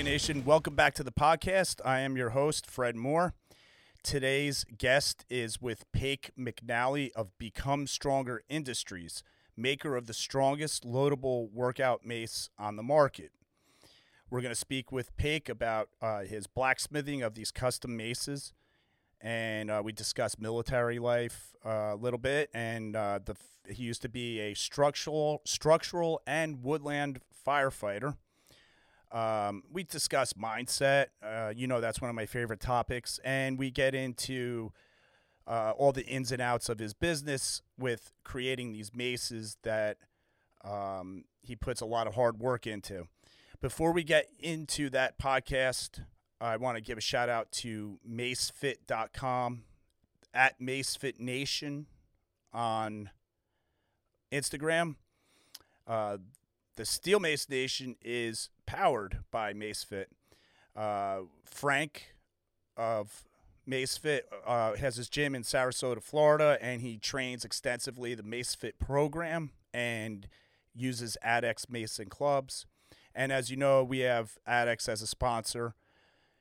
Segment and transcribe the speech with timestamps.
[0.00, 0.44] Nation?
[0.46, 1.80] Welcome back to the podcast.
[1.84, 3.34] I am your host, Fred Moore.
[4.02, 9.22] Today's guest is with Paik McNally of Become Stronger Industries,
[9.54, 13.32] maker of the strongest loadable workout mace on the market.
[14.30, 18.54] We're going to speak with Paik about uh, his blacksmithing of these custom maces,
[19.20, 22.48] and uh, we discuss military life uh, a little bit.
[22.54, 23.36] And uh, the
[23.68, 28.16] he used to be a structural, structural and woodland firefighter.
[29.12, 31.06] Um, we discuss mindset.
[31.22, 33.20] Uh, you know, that's one of my favorite topics.
[33.24, 34.72] And we get into
[35.46, 39.98] uh, all the ins and outs of his business with creating these maces that
[40.64, 43.06] um, he puts a lot of hard work into.
[43.60, 46.00] Before we get into that podcast,
[46.40, 49.62] I want to give a shout out to macefit.com
[50.34, 51.84] at macefitnation
[52.52, 53.10] on
[54.32, 54.96] Instagram.
[55.86, 56.18] Uh,
[56.76, 60.06] the Steel Mace Nation is powered by MaceFit.
[60.74, 62.14] Uh, Frank
[62.74, 63.24] of
[63.68, 69.50] MaceFit uh, has his gym in Sarasota, Florida, and he trains extensively the MaceFit program
[69.74, 70.26] and
[70.74, 72.64] uses ADX Mason clubs.
[73.14, 75.74] And as you know, we have ADX as a sponsor.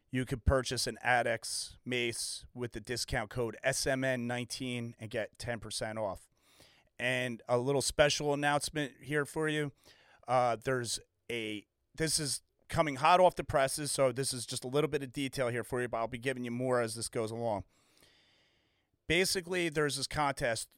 [0.09, 6.29] You could purchase an ADX mace with the discount code SMN19 and get 10% off.
[6.97, 9.73] And a little special announcement here for you.
[10.29, 14.67] Uh, there's a this is coming hot off the presses, so this is just a
[14.67, 17.09] little bit of detail here for you, but I'll be giving you more as this
[17.09, 17.63] goes along.
[19.07, 20.69] Basically, there's this contest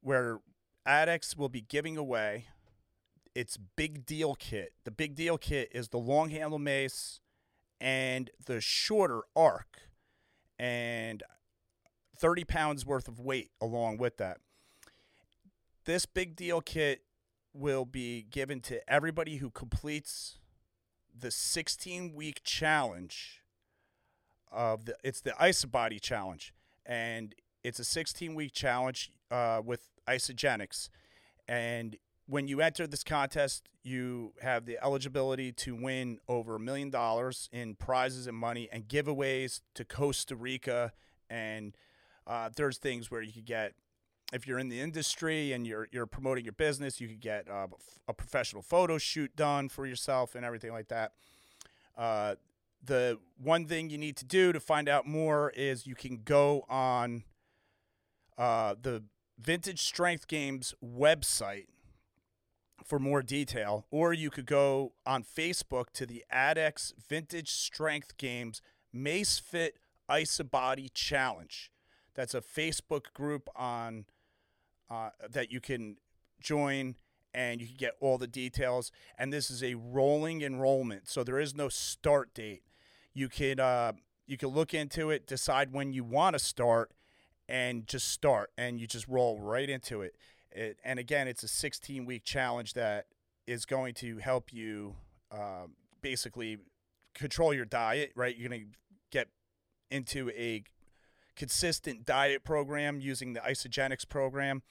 [0.00, 0.38] where
[0.86, 2.46] ADX will be giving away
[3.34, 4.72] its big deal kit.
[4.84, 7.20] The big deal kit is the long handle mace
[7.80, 9.78] and the shorter arc,
[10.58, 11.22] and
[12.16, 14.38] 30 pounds worth of weight along with that.
[15.84, 17.02] This big deal kit
[17.54, 20.36] will be given to everybody who completes
[21.18, 23.42] the 16 week challenge
[24.50, 26.52] of the it's the IsaBody challenge.
[26.86, 30.88] And it's a 16 week challenge uh, with Isagenix,
[31.46, 36.90] and when you enter this contest you have the eligibility to win over a million
[36.90, 40.92] dollars in prizes and money and giveaways to Costa Rica.
[41.30, 41.74] And
[42.26, 43.74] uh, there's things where you could get
[44.32, 47.66] if you're in the industry and you're you're promoting your business, you could get uh,
[48.08, 51.12] a professional photo shoot done for yourself and everything like that.
[51.96, 52.34] Uh,
[52.82, 56.64] the one thing you need to do to find out more is you can go
[56.68, 57.24] on
[58.38, 59.02] uh, the
[59.38, 61.66] Vintage Strength Games website
[62.84, 68.62] for more detail, or you could go on Facebook to the ADX Vintage Strength Games
[68.92, 69.76] Mace Fit
[70.08, 71.70] IsaBody Challenge.
[72.14, 74.06] That's a Facebook group on
[74.90, 75.96] uh, that you can
[76.40, 76.96] join
[77.32, 78.90] and you can get all the details.
[79.18, 82.62] And this is a rolling enrollment, so there is no start date.
[83.14, 83.92] You can uh,
[84.26, 86.92] you can look into it, decide when you want to start,
[87.48, 90.16] and just start, and you just roll right into it.
[90.50, 93.06] it and again, it's a 16 week challenge that
[93.46, 94.96] is going to help you
[95.30, 95.66] uh,
[96.02, 96.58] basically
[97.14, 98.12] control your diet.
[98.14, 98.66] Right, you're going to
[99.10, 99.28] get
[99.90, 100.62] into a
[101.36, 104.62] consistent diet program using the Isagenix program.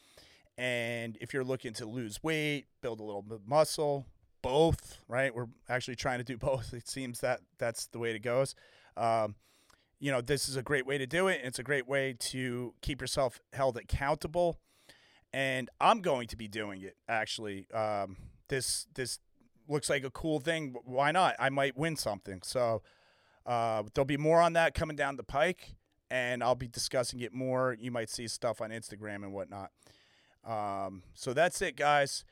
[0.58, 4.06] And if you're looking to lose weight, build a little bit muscle,
[4.42, 5.34] both, right?
[5.34, 6.74] We're actually trying to do both.
[6.74, 8.56] It seems that that's the way it goes.
[8.98, 9.36] Um,
[10.00, 11.42] you know, this is a great way to do it.
[11.44, 14.60] It's a great way to keep yourself held accountable.
[15.34, 17.68] And I'm going to be doing it actually.
[17.72, 18.18] Um,
[18.48, 19.20] this this
[19.68, 20.76] looks like a cool thing.
[20.84, 21.36] Why not?
[21.40, 22.42] I might win something.
[22.44, 22.82] So
[23.46, 25.76] uh, there'll be more on that coming down the pike
[26.12, 27.76] and I'll be discussing it more.
[27.80, 29.72] You might see stuff on Instagram and whatnot.
[30.46, 32.24] Um, so that's it, guys.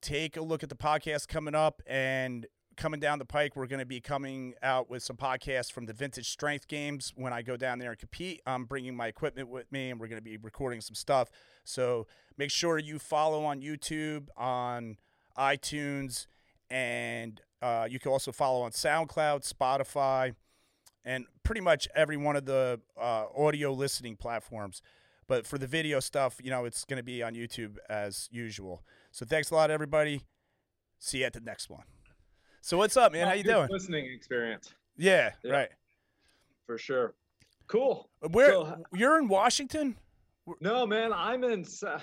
[0.00, 2.46] Take a look at the podcast coming up and
[2.76, 3.56] coming down the pike.
[3.56, 7.32] We're going to be coming out with some podcasts from the Vintage Strength Games when
[7.32, 8.42] I go down there and compete.
[8.46, 11.30] I'm bringing my equipment with me and we're going to be recording some stuff.
[11.64, 12.06] So
[12.36, 14.98] make sure you follow on YouTube, on
[15.38, 16.26] iTunes,
[16.70, 20.34] and uh, you can also follow on SoundCloud, Spotify
[21.06, 24.82] and pretty much every one of the uh, audio listening platforms.
[25.28, 28.82] But for the video stuff, you know, it's going to be on YouTube as usual.
[29.12, 30.22] So thanks a lot, everybody.
[30.98, 31.84] See you at the next one.
[32.60, 33.26] So what's up, man?
[33.26, 33.68] How you doing?
[33.70, 34.74] Listening experience.
[34.96, 35.68] Yeah, yeah, right.
[36.66, 37.14] For sure.
[37.68, 38.08] Cool.
[38.30, 39.96] Where so, you're in Washington?
[40.60, 41.12] No, man.
[41.12, 42.02] I'm in South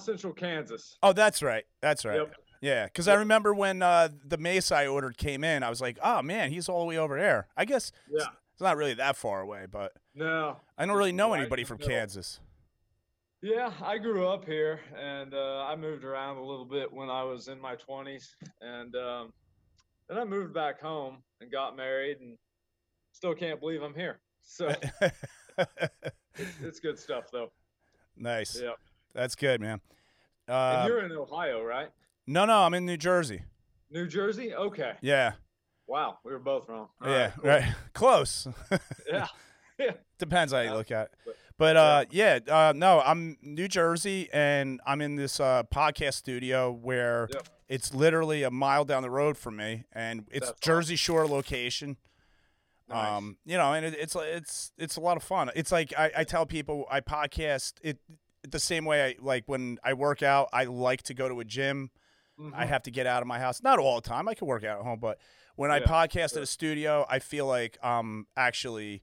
[0.00, 0.98] Central Kansas.
[1.02, 1.64] Oh, that's right.
[1.82, 2.20] That's right.
[2.20, 2.34] Yep.
[2.66, 6.00] Yeah, because I remember when uh, the mace I ordered came in, I was like,
[6.02, 8.16] "Oh man, he's all the way over there." I guess yeah.
[8.16, 11.78] it's, it's not really that far away, but no, I don't really know anybody from
[11.78, 12.40] Kansas.
[13.40, 17.22] Yeah, I grew up here, and uh, I moved around a little bit when I
[17.22, 19.32] was in my 20s, and um,
[20.08, 22.36] then I moved back home and got married, and
[23.12, 24.18] still can't believe I'm here.
[24.42, 27.52] So it's, it's good stuff, though.
[28.16, 28.58] nice.
[28.60, 28.72] Yeah.
[29.14, 29.80] That's good, man.
[30.48, 31.90] And Uh, you're in Ohio, right?
[32.26, 33.42] No, no, I'm in New Jersey.
[33.90, 34.54] New Jersey?
[34.54, 34.92] Okay.
[35.00, 35.32] Yeah.
[35.86, 36.88] Wow, we were both wrong.
[37.00, 37.30] All yeah.
[37.30, 37.44] cool.
[37.50, 37.74] Right.
[37.94, 38.48] Close.
[39.78, 39.92] Yeah.
[40.18, 41.36] Depends how you Yeah, look at it.
[41.58, 46.72] but- uh, yeah, uh, no, I'm New Jersey, and I'm in this uh, podcast studio
[46.72, 47.48] where Yep.
[47.68, 51.98] it's literally a mile down the road from me, and it's That's Jersey Shore location.
[52.88, 53.06] Nice.
[53.18, 55.50] Um, you know, and it, it's it's it's a lot of fun.
[55.54, 57.98] It's like I, I tell people I podcast it
[58.48, 60.48] the same way I like when I work out.
[60.54, 61.90] I like to go to a gym.
[62.38, 62.68] I Mhm.
[62.68, 63.62] have to get out of my house.
[63.62, 64.28] Not all the time.
[64.28, 65.18] I can work out at home, but
[65.56, 66.38] when I podcast sure.
[66.40, 69.02] at a studio, I feel like I'm actually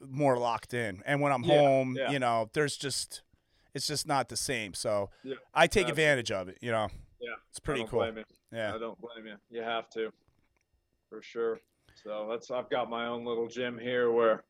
[0.00, 1.02] more locked in.
[1.06, 2.10] And when I'm Yeah, home, yeah.
[2.10, 3.22] you know, there's just
[3.74, 4.72] it's just not the same.
[4.72, 5.90] So Yeah, I take absolutely.
[5.90, 6.58] advantage of it.
[6.62, 6.88] You know,
[7.20, 8.24] Yeah, it's pretty I cool.
[8.50, 9.36] Yeah, I don't blame you.
[9.50, 10.12] You have to,
[11.10, 11.60] for sure.
[12.02, 14.44] So that's I've got my own little gym here where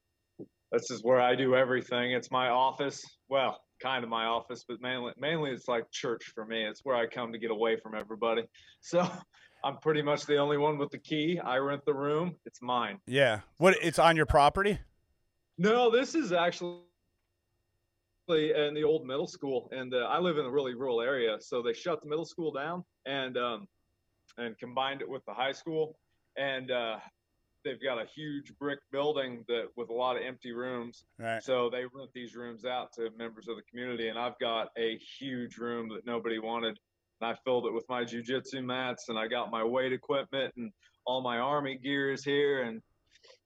[0.71, 2.13] this is where I do everything.
[2.13, 3.05] It's my office.
[3.29, 6.65] Well, kind of my office, but mainly mainly it's like church for me.
[6.65, 8.43] It's where I come to get away from everybody.
[8.81, 9.09] So
[9.65, 11.41] I'm pretty much the only one with the key.
[11.43, 12.37] I rent the room.
[12.45, 12.99] It's mine.
[13.07, 13.41] yeah.
[13.57, 13.77] What?
[13.83, 14.79] It's on your property?
[15.59, 16.83] No, this is actually
[18.29, 21.63] in the old middle school, and uh, I live in a really rural area, so
[21.63, 23.67] they shut the middle school down and um,
[24.39, 25.97] and combined it with the high school,
[26.37, 26.99] and uh,
[27.67, 31.05] they've got a huge brick building that with a lot of empty rooms.
[31.19, 31.43] Right.
[31.43, 34.99] So they rent these rooms out to members of the community, and I've got a
[35.19, 36.79] huge room that nobody wanted.
[37.21, 40.71] And I filled it with my jujitsu mats, and I got my weight equipment and
[41.07, 42.83] all my army gear is here, and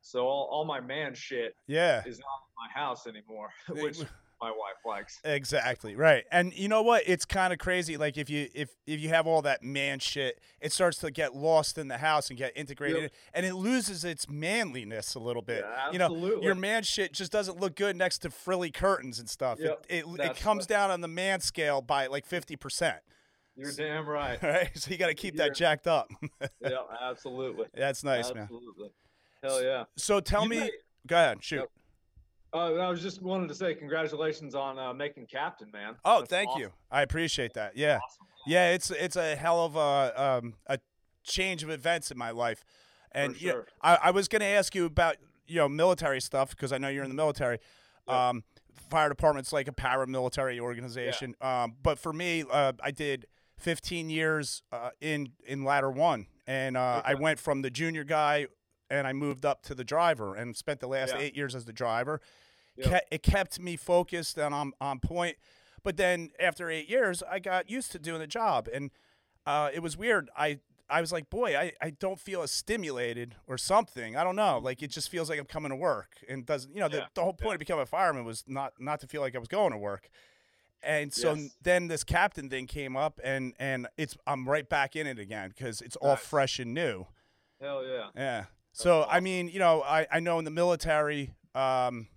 [0.02, 2.02] so all, all my man shit Yeah.
[2.06, 3.98] is not in my house anymore, which
[4.40, 5.20] my wife likes.
[5.24, 7.02] Exactly right, and you know what?
[7.06, 7.96] It's kind of crazy.
[7.96, 11.34] Like if you if if you have all that man shit, it starts to get
[11.34, 13.12] lost in the house and get integrated, Yep.
[13.34, 15.64] and it loses its manliness a little bit.
[15.68, 19.28] Yeah, you know, your man shit just doesn't look good next to frilly curtains and
[19.28, 19.58] stuff.
[19.60, 22.96] Yep, It it, it comes what- down on the man scale by like fifty percent.
[23.56, 24.40] You're damn right.
[24.42, 26.08] Right, so you got to keep that You're- jacked up.
[26.62, 26.70] yeah,
[27.02, 27.66] absolutely.
[27.74, 28.44] That's nice, man.
[28.44, 28.90] absolutely.
[29.42, 29.84] Hell yeah.
[29.96, 30.70] So tell You me, may-
[31.06, 31.68] go ahead, shoot.
[32.52, 35.94] Uh, I was just wanted to say congratulations on uh, making captain, man.
[36.04, 36.62] Oh, That's thank awesome.
[36.62, 36.72] you.
[36.90, 37.76] I appreciate that.
[37.76, 38.00] Yeah.
[38.04, 38.26] Awesome.
[38.46, 40.78] Yeah, it's it's a hell of a um, a
[41.22, 42.64] change of events in my life,
[43.12, 43.64] and you know.
[43.82, 45.16] I, I was going to ask you about
[45.46, 47.58] you know military stuff because I know you're in the military.
[48.08, 48.30] Yeah.
[48.30, 48.44] Um,
[48.88, 53.26] fire department's like a paramilitary organization, um, but for me, uh, I did
[53.58, 58.46] 15 years uh, in in ladder one, and uh, I went from the junior guy
[58.90, 61.20] and I moved up to the driver and spent the last Yeah.
[61.20, 62.20] eight years as the driver.
[62.82, 65.36] Ke- it kept me focused and on on point.
[65.82, 68.90] But then after eight years, I got used to doing the job, and
[69.46, 70.30] uh, it was weird.
[70.36, 74.16] I I was like, boy, I, I don't feel as stimulated or something.
[74.16, 74.58] I don't know.
[74.58, 77.06] Like it just feels like I'm coming to work, and doesn't you know the, Yeah,
[77.14, 77.54] the whole point yeah.
[77.54, 80.08] of becoming a fireman was not not to feel like I was going to work.
[80.82, 81.56] And so Yes.
[81.62, 85.50] then this captain thing came up, and and it's I'm right back in it again
[85.50, 86.20] because it's all Nice.
[86.26, 87.06] fresh and new.
[87.60, 88.08] Hell yeah.
[88.16, 88.44] Yeah.
[88.72, 92.08] So I mean, you know, I, I know in the military, um,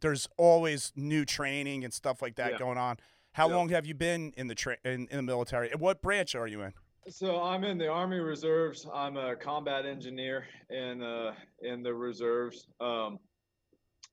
[0.00, 2.58] there's always new training and stuff like that Yeah.
[2.58, 2.98] going on.
[3.32, 3.56] How Yeah.
[3.56, 5.70] long have you been in the tra- in, in the military?
[5.70, 6.72] And what branch are you in?
[7.08, 8.86] So I'm in the Army Reserves.
[8.92, 12.66] I'm a combat engineer in uh, in the reserves.
[12.80, 13.18] Um,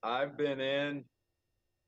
[0.01, 1.03] I've been in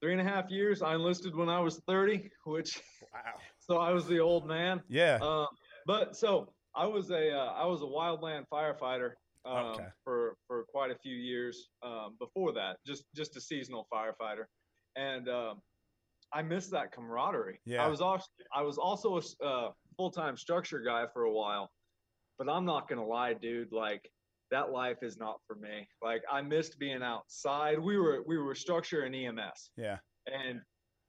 [0.02, 0.82] three and a half years.
[0.82, 2.82] I enlisted when I was 30, which
[3.14, 3.20] Wow.
[3.60, 4.82] so I was the old man.
[4.90, 5.18] Yeah.
[5.22, 5.48] Um,
[5.88, 9.14] but so I was a uh, I was a wildland firefighter
[9.46, 9.88] um, Okay.
[10.04, 14.46] for for quite a few years um, before that, just just a seasonal firefighter,
[14.96, 15.62] and um,
[16.34, 17.60] I missed that camaraderie.
[17.66, 17.84] Yeah.
[17.84, 21.70] I was also I was also a uh, full time structure guy for a while,
[22.38, 23.72] but I'm not gonna lie, dude.
[23.72, 24.10] Like
[24.52, 25.88] that life is not for me.
[26.04, 27.80] Like I missed being outside.
[27.80, 29.98] We were we were structure and EMS yeah.
[30.28, 30.62] and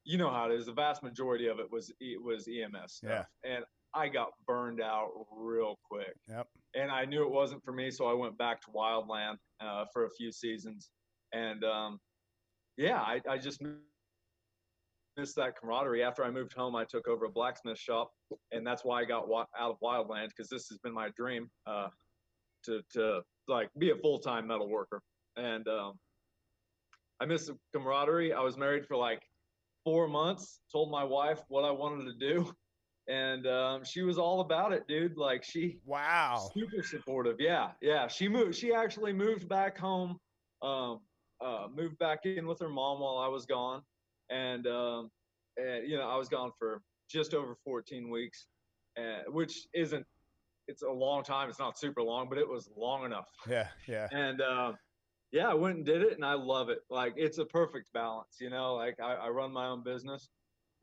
[0.04, 0.66] you know how it is.
[0.66, 5.10] The vast majority of it was it was EMS stuff, and I got burned out
[5.36, 6.14] real quick.
[6.28, 6.48] Yep.
[6.74, 10.06] And I knew it wasn't for me, so I went back to wildland uh, for
[10.06, 10.90] a few seasons,
[11.32, 12.00] and um,
[12.76, 13.60] yeah, I, I just
[15.16, 16.02] missed that camaraderie.
[16.02, 18.10] After I moved home, I took over a blacksmith shop,
[18.52, 21.50] and that's why I got wa- out of wildland because this has been my dream
[21.66, 21.88] uh,
[22.64, 25.02] to to like be a full time metal worker,
[25.36, 25.98] and um,
[27.20, 28.32] I missed the camaraderie.
[28.32, 29.22] I was married for like
[29.84, 30.60] four months.
[30.70, 32.52] Told my wife what I wanted to do,
[33.12, 35.18] and um, she was all about it, dude.
[35.18, 36.50] Like she Wow.
[36.54, 37.36] super supportive.
[37.38, 38.08] Yeah, yeah.
[38.08, 38.54] She moved.
[38.54, 40.18] She actually moved back home.
[40.62, 41.00] Um,
[41.44, 43.82] uh, moved back in with her mom while I was gone,
[44.30, 45.10] and um,
[45.56, 48.46] and you know I was gone for just over 14 weeks,
[48.98, 50.06] uh, which isn't
[50.68, 51.50] it's a long time.
[51.50, 53.26] It's not super long, but it was long enough.
[53.48, 54.08] Yeah, yeah.
[54.12, 54.72] And uh,
[55.32, 56.78] yeah, I went and did it, and I love it.
[56.88, 58.74] Like it's a perfect balance, you know.
[58.76, 60.28] Like I, I run my own business,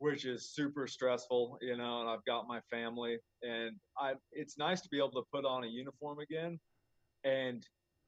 [0.00, 4.14] which is super stressful, you know, and I've got my family, and I.
[4.32, 6.58] It's nice to be able to put on a uniform again,
[7.22, 7.64] and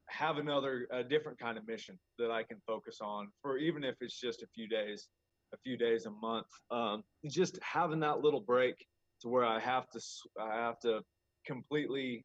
[0.09, 3.95] have another a different kind of mission that I can focus on for even if
[4.01, 5.09] it's just a few days,
[5.53, 6.47] a few days a month.
[6.71, 8.75] Um, just having that little break
[9.21, 10.01] to where I have to
[10.41, 11.01] I have to
[11.47, 12.25] completely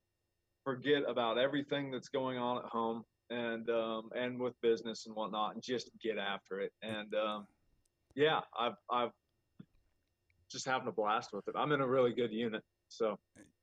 [0.64, 5.56] forget about everything that's going on at home and um, and with business and whatnot,
[5.56, 6.72] and just get after it.
[6.82, 7.48] And um,
[8.16, 9.12] yeah, I've I've
[10.52, 11.56] just having a blast with it.
[11.58, 13.20] I'm in a really good unit, so.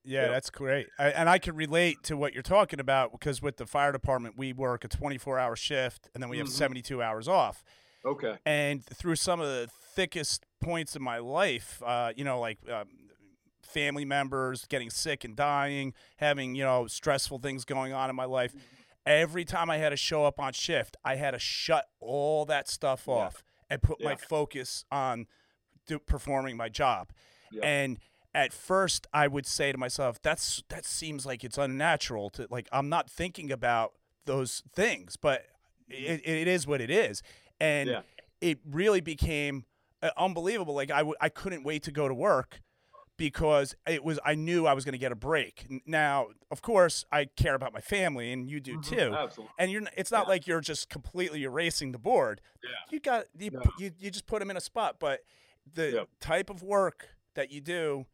[0.06, 0.30] Yeah, yep.
[0.32, 0.86] that's great.
[0.98, 4.34] I, and I can relate to what you're talking about because with the fire department,
[4.36, 6.56] we work a 24 hour shift and then we have mm-hmm.
[6.56, 7.64] 72 hours off.
[8.04, 8.36] Okay.
[8.44, 12.86] And through some of the thickest points in my life, uh, you know, like um,
[13.62, 18.26] family members getting sick and dying, having, you know, stressful things going on in my
[18.26, 18.52] life.
[18.52, 18.74] Mm-hmm
[19.06, 22.68] every time I had to show up on shift, I had to shut all that
[22.68, 23.14] stuff yeah.
[23.14, 24.10] off and put yeah.
[24.10, 25.26] my focus on
[25.86, 27.10] do, performing my job.
[27.50, 27.64] Yeah.
[27.64, 27.98] And
[28.34, 32.68] at first, I would say to myself, "That's that seems like it's unnatural to like
[32.72, 33.92] I'm not thinking about
[34.24, 35.46] those things, but
[35.88, 37.22] it, it is what it is."
[37.60, 38.02] And
[38.40, 39.64] it really became
[40.02, 40.74] uh, unbelievable.
[40.74, 42.60] Like I w- I couldn't wait to go to work
[43.16, 45.66] because it was I knew I was going to get a break.
[45.86, 48.94] Now, of course, I care about my family, and you do mm-hmm.
[48.94, 49.14] too.
[49.14, 49.52] Absolutely.
[49.58, 50.30] And you're it's not yeah.
[50.30, 52.40] like you're just completely erasing the board.
[52.62, 52.70] Yeah.
[52.90, 55.20] You got you, you, you just put them in a spot, but
[55.72, 56.08] the yep.
[56.20, 58.06] type of work that you do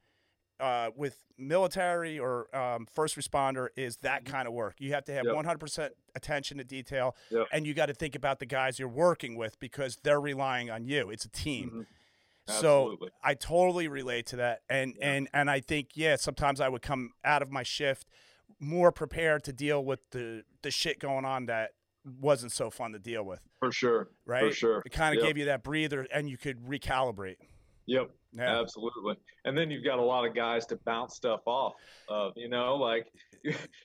[0.60, 4.32] uh, with military or um, first responder is that mm-hmm.
[4.32, 4.76] kind of work.
[4.78, 5.34] You have to have yep.
[5.34, 7.46] 100% attention to detail, yep.
[7.52, 10.84] and you got to think about the guys you're working with because they're relying on
[10.84, 11.10] you.
[11.10, 11.68] It's a team.
[11.68, 11.82] Mm-hmm.
[12.60, 15.12] So I totally relate to that, and yeah.
[15.12, 18.08] and and I think yeah, sometimes I would come out of my shift
[18.58, 21.70] more prepared to deal with the the shit going on that
[22.20, 23.40] wasn't so fun to deal with.
[23.58, 24.48] For sure, right?
[24.48, 25.28] For sure, it kind of yep.
[25.28, 27.36] gave you that breather, and you could recalibrate.
[27.86, 28.60] Yep, yeah.
[28.60, 29.16] absolutely.
[29.44, 31.74] And then you've got a lot of guys to bounce stuff off
[32.08, 32.32] of.
[32.36, 33.06] You know, like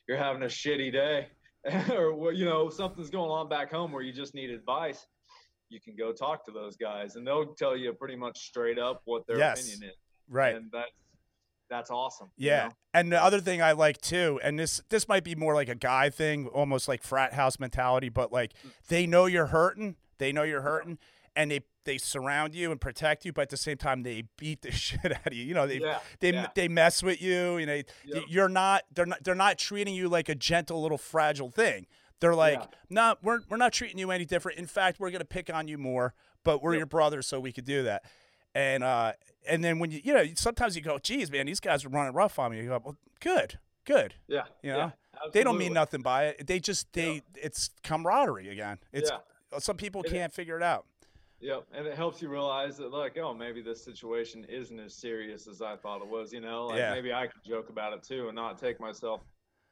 [0.07, 1.27] you're having a shitty day,
[1.93, 5.07] or you know something's going on back home where you just need advice
[5.69, 9.01] you can go talk to those guys and they'll tell you pretty much straight up
[9.05, 9.61] what their yes.
[9.61, 9.97] opinion is.
[10.29, 10.55] Right.
[10.55, 10.91] And that's
[11.69, 12.29] that's awesome.
[12.37, 12.63] Yeah.
[12.63, 12.75] You know?
[12.93, 15.75] And the other thing I like too, and this this might be more like a
[15.75, 18.71] guy thing, almost like frat house mentality, but like mm.
[18.87, 20.97] they know you're hurting, they know you're hurting,
[21.35, 24.61] and they they surround you and protect you, but at the same time they beat
[24.61, 25.43] the shit out of you.
[25.43, 26.47] You know, they yeah, they yeah.
[26.55, 27.57] they mess with you.
[27.57, 28.23] You know, yep.
[28.27, 31.87] you're not they're not they're not treating you like a gentle little fragile thing.
[32.21, 32.67] They're like, yeah.
[32.89, 34.57] no, nah, we're we're not treating you any different.
[34.57, 36.79] In fact, we're gonna pick on you more, but we're yep.
[36.79, 38.03] your brothers, so we could do that.
[38.55, 39.13] And uh,
[39.47, 42.13] and then when you you know sometimes you go, geez, man, these guys are running
[42.13, 42.57] rough on me.
[42.57, 44.15] You go, well, good, good.
[44.27, 46.47] Yeah, you know, yeah, they don't mean nothing by it.
[46.47, 48.79] They just they it's camaraderie again.
[48.91, 49.59] It's yeah.
[49.59, 50.85] some people and can't it, figure it out.
[51.41, 55.47] Yep, and it helps you realize that like, oh, maybe this situation isn't as serious
[55.47, 56.33] as I thought it was.
[56.33, 56.93] You know, like yeah.
[56.93, 59.21] maybe I could joke about it too and not take myself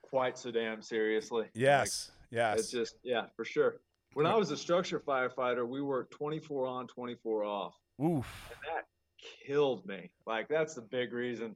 [0.03, 1.47] quite so damn seriously.
[1.55, 2.11] Yes.
[2.11, 2.59] Like, Yes.
[2.59, 3.75] It's just yeah, for sure.
[4.15, 7.75] When I was a structure firefighter, we worked 24 on, 24 off.
[8.01, 8.49] Oof.
[8.49, 8.85] And that
[9.45, 10.11] killed me.
[10.25, 11.55] Like that's the big reason.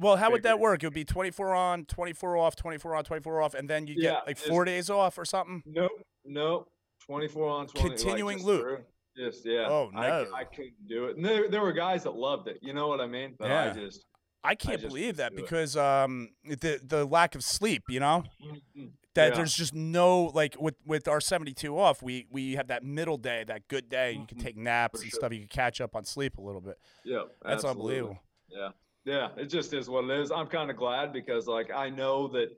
[0.00, 0.82] Well, how would that work?
[0.82, 4.10] It would be 24 on, 24 off, 24 on, 24 off, and then you yeah,
[4.10, 5.62] get like four days off or something?
[5.64, 5.92] Nope.
[6.24, 6.68] Nope.
[7.06, 8.62] 24 on, 20 Continuing like, loop.
[8.62, 8.78] Through.
[9.16, 9.68] Just, yeah.
[9.68, 10.00] Oh, no.
[10.00, 11.16] I, I, couldn't do it.
[11.16, 12.58] And there, there were guys that loved it.
[12.62, 13.34] You know what I mean?
[13.38, 13.70] But yeah.
[13.70, 14.04] I just.
[14.42, 18.86] I can't I believe that because um, the the lack of sleep, you know, mm-hmm
[19.16, 19.34] that yeah.
[19.36, 23.44] there's just no like with with our 72 off we we have that middle day
[23.46, 24.42] that good day you can Mhm.
[24.42, 25.18] take naps For and sure.
[25.20, 27.98] stuff you can catch up on sleep a little bit Yeah, that's absolutely.
[27.98, 28.68] unbelievable Yeah,
[29.04, 30.30] yeah, it just is what it is.
[30.30, 32.56] I'm kind of glad because like I know that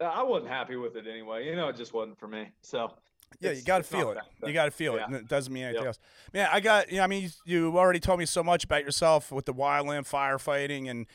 [0.00, 1.46] I wasn't happy with it anyway.
[1.46, 2.50] You know, it just wasn't for me.
[2.60, 2.92] So
[3.40, 5.00] yeah you got to feel it you got to feel yeah.
[5.02, 5.86] it and it doesn't mean anything Yep.
[5.88, 5.98] else
[6.32, 8.84] man i got you know, i mean you, you already told me so much about
[8.84, 11.06] yourself with the wildland firefighting and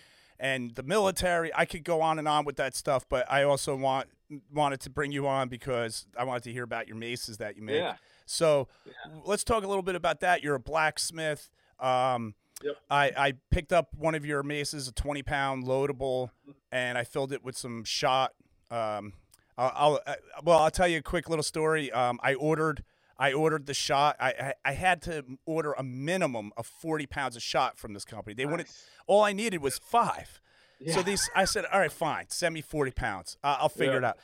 [0.42, 3.76] and the military i could go on and on with that stuff but i also
[3.76, 4.08] want
[4.54, 7.62] wanted to bring you on because i wanted to hear about your maces that you
[7.64, 7.96] make Yeah.
[8.26, 8.92] so Yeah.
[9.24, 12.76] let's talk a little bit about that you're a blacksmith um, Yep.
[12.92, 16.30] I, I picked up one of your maces, a 20 pound loadable,
[16.72, 18.34] and I filled it with some shot.
[18.70, 19.14] Um,
[19.58, 21.92] I'll, I'll uh, well, I'll tell you a quick little story.
[21.92, 22.84] Um, I ordered
[23.22, 24.16] I ordered the shot.
[24.20, 28.04] I, I I had to order a minimum of 40 pounds of shot from this
[28.06, 28.34] company.
[28.34, 28.86] They wanted Nice.
[29.08, 30.42] all I needed was five.
[30.88, 31.02] So Yeah.
[31.04, 33.38] these I said, all right, fine, send me 40 pounds.
[33.44, 33.98] Uh, I'll figure Yeah.
[34.00, 34.18] it out.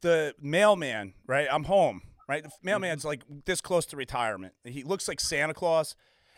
[0.00, 1.46] The mailman, right?
[1.50, 2.42] I'm home, right?
[2.42, 2.48] Mm-hmm.
[2.62, 4.54] The mailman's like this close to retirement.
[4.64, 5.94] He looks like Santa Claus.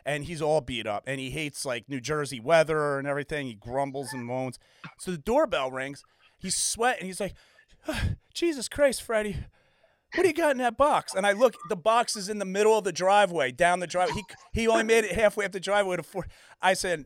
[0.07, 3.47] and he's all beat up, and he hates like New Jersey weather and everything.
[3.47, 4.59] He grumbles and moans.
[4.99, 6.02] So the doorbell rings.
[6.38, 7.05] He's sweating.
[7.05, 7.35] He's like,
[8.35, 9.37] "Jesus Christ, Freddie."
[10.14, 11.14] What do you got in that box?
[11.14, 14.14] And I look, the box is in the middle of the driveway, down the driveway.
[14.52, 16.26] He he only made it halfway up the driveway to four.
[16.61, 17.05] I said,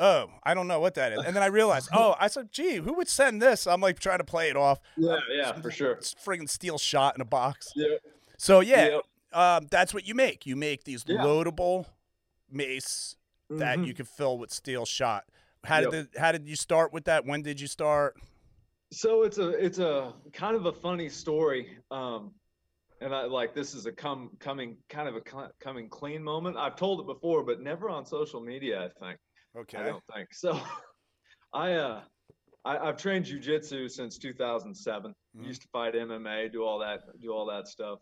[0.00, 1.20] oh, I don't know what that is.
[1.24, 3.66] And then I realized, oh, I said, gee, who would send this?
[3.66, 4.80] I'm like trying to play it off.
[4.96, 5.92] Yeah, yeah, for sure.
[5.92, 7.72] It's friggin' steel shot in a box.
[7.76, 7.96] Yeah.
[8.36, 9.02] So yeah, Yep.
[9.32, 10.44] um, that's what you make.
[10.46, 11.18] You make these Yeah.
[11.18, 11.86] loadable
[12.50, 13.14] mace
[13.48, 13.86] that Mhm.
[13.86, 15.24] you can fill with steel shot.
[15.64, 16.12] How did Yep.
[16.12, 17.24] the, how did you start with that?
[17.26, 18.16] When did you start?
[18.92, 21.78] So it's a it's a kind of a funny story.
[21.90, 22.32] Um,
[23.00, 26.56] and I like this is a come coming kind of a coming clean moment.
[26.56, 28.84] I've told it before, but never on social media.
[28.84, 29.18] I think.
[29.56, 29.78] Okay.
[29.78, 30.60] I don't think so.
[31.54, 32.02] I uh,
[32.64, 35.14] I, I've trained jujitsu since 2007.
[35.36, 35.46] Mhm.
[35.46, 38.00] Used to fight MMA, do all that, do all that stuff.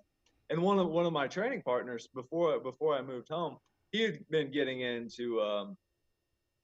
[0.51, 3.59] And one of one of my training partners before before I moved home,
[3.93, 5.41] he had been getting into.
[5.41, 5.77] Um,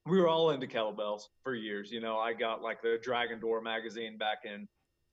[0.07, 1.91] we were all into kettlebells for years.
[1.91, 4.69] You know, I got like the Dragon Door magazine back in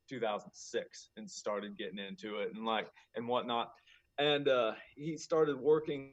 [0.10, 3.72] 2006 and started getting into it and like and whatnot.
[4.18, 6.12] And uh, he started working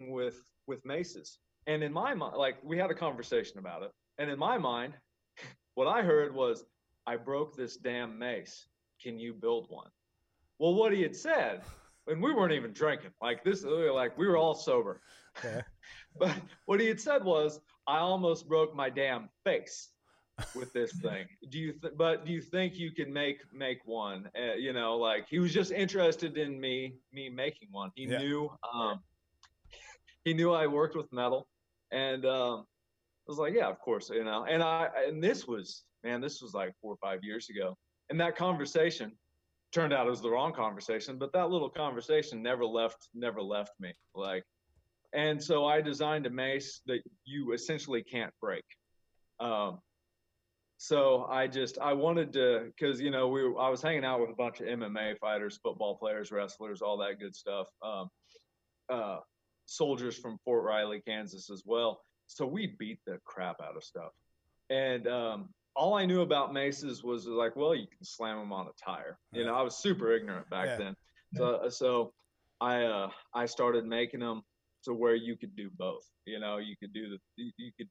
[0.00, 1.38] with with maces.
[1.66, 3.90] And in my mind, like we had a conversation about it.
[4.18, 4.94] And in my mind,
[5.74, 6.64] what I heard was,
[7.06, 8.66] I broke this damn mace.
[9.02, 9.88] Can you build one?
[10.58, 11.62] Well, what he had said,
[12.06, 13.10] and we weren't even drinking.
[13.20, 15.00] Like this, like we were all sober.
[15.38, 15.62] Okay.
[16.18, 16.34] But
[16.66, 19.90] what he had said was, I almost broke my damn face
[20.54, 21.26] with this thing.
[21.50, 21.72] Do you?
[21.72, 24.30] Th- but do you think you can make make one?
[24.38, 27.90] Uh, you know, like he was just interested in me me making one.
[27.94, 28.18] He Yeah.
[28.18, 29.00] knew um,
[30.24, 31.48] he knew I worked with metal,
[31.90, 34.44] and um, I was like, yeah, of course, you know.
[34.48, 37.76] And I and this was man, this was like four or five years ago,
[38.10, 39.12] and that conversation
[39.72, 43.72] turned out it was the wrong conversation, but that little conversation never left never left
[43.80, 43.92] me.
[44.14, 44.44] Like,
[45.12, 48.64] and so I designed a mace that you essentially can't break.
[49.40, 49.80] Um,
[50.78, 54.20] so I just I wanted to because you know we were, I was hanging out
[54.20, 57.68] with a bunch of MMA fighters, football players, wrestlers, all that good stuff.
[57.82, 58.08] Um,
[58.88, 59.18] uh,
[59.66, 62.00] soldiers from Fort Riley, Kansas as well.
[62.26, 64.10] So we beat the crap out of stuff.
[64.70, 68.66] And um, all I knew about maces was like, well, you can slam them on
[68.66, 69.18] a tire.
[69.32, 70.76] You know, I was super ignorant back Yeah.
[70.78, 70.96] then.
[71.34, 72.12] So, so
[72.60, 74.42] I uh, I started making them
[74.84, 76.04] to where you could do both.
[76.26, 77.88] You know, you could do the you- could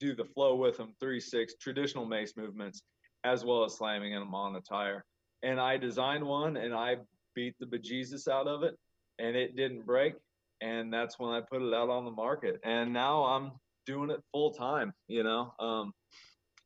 [0.00, 2.82] do the flow with them, three six traditional mace movements,
[3.24, 5.04] as well as slamming them on a tire.
[5.42, 6.96] And I designed one, and I
[7.34, 8.76] beat the bejesus out of it,
[9.18, 10.14] and it didn't break.
[10.60, 12.60] And that's when I put it out on the market.
[12.64, 13.52] And now I'm
[13.86, 14.92] doing it full time.
[15.08, 15.92] You know, um,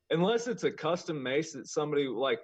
[0.09, 2.39] unless it's a custom mace that somebody like.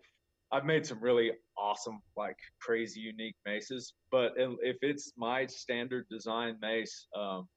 [0.51, 3.93] I've made some really awesome, like crazy, unique maces.
[4.11, 7.47] But if it's my standard design mace, um,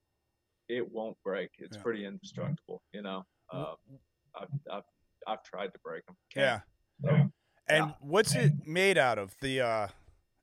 [0.68, 1.51] it won't break.
[1.59, 1.83] It's Yeah.
[1.83, 2.83] pretty indestructible.
[2.92, 3.74] You know, uh,
[4.38, 4.83] I've, I've
[5.27, 6.16] I've tried to break them.
[6.35, 6.61] Yeah.
[7.05, 7.31] So,
[7.68, 9.35] And what's it made out of?
[9.40, 9.88] The uh,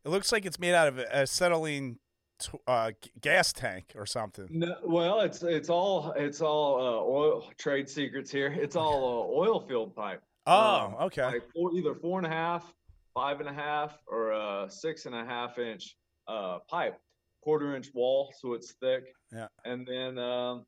[0.04, 1.98] it looks like it's made out of acetylene
[2.40, 4.48] t- uh, g- gas tank or something.
[4.52, 8.48] No, well, it's it's all it's all uh, oil trade secrets here.
[8.54, 10.22] It's all uh, oil field pipe.
[10.46, 11.26] Oh, Um, okay.
[11.26, 12.74] Like four, either four and a half,
[13.14, 15.96] five and a half, or a six and a half inch
[16.28, 17.00] uh, pipe,
[17.42, 19.06] quarter inch wall, so it's thick.
[19.32, 19.48] Yeah.
[19.64, 20.66] And then um,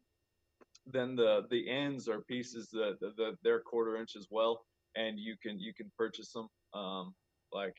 [0.86, 5.20] then the the ends are pieces that, that, that they're quarter inch as well, and
[5.20, 6.48] you can you can purchase them.
[6.74, 7.14] Um,
[7.52, 7.76] like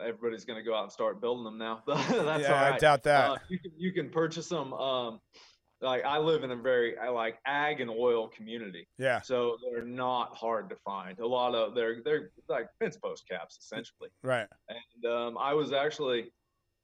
[0.00, 1.82] everybody's gonna go out and start building them now.
[1.86, 2.74] That's yeah, all right.
[2.74, 3.30] I doubt that.
[3.30, 4.72] Uh, you can you can purchase them.
[4.72, 5.20] Um,
[5.80, 9.20] like I live in a very I like ag and oil community, yeah.
[9.20, 11.18] so they're not hard to find.
[11.18, 14.08] A lot of they're they're like fence post caps essentially.
[14.22, 14.46] Right.
[14.68, 16.32] And um, I was actually,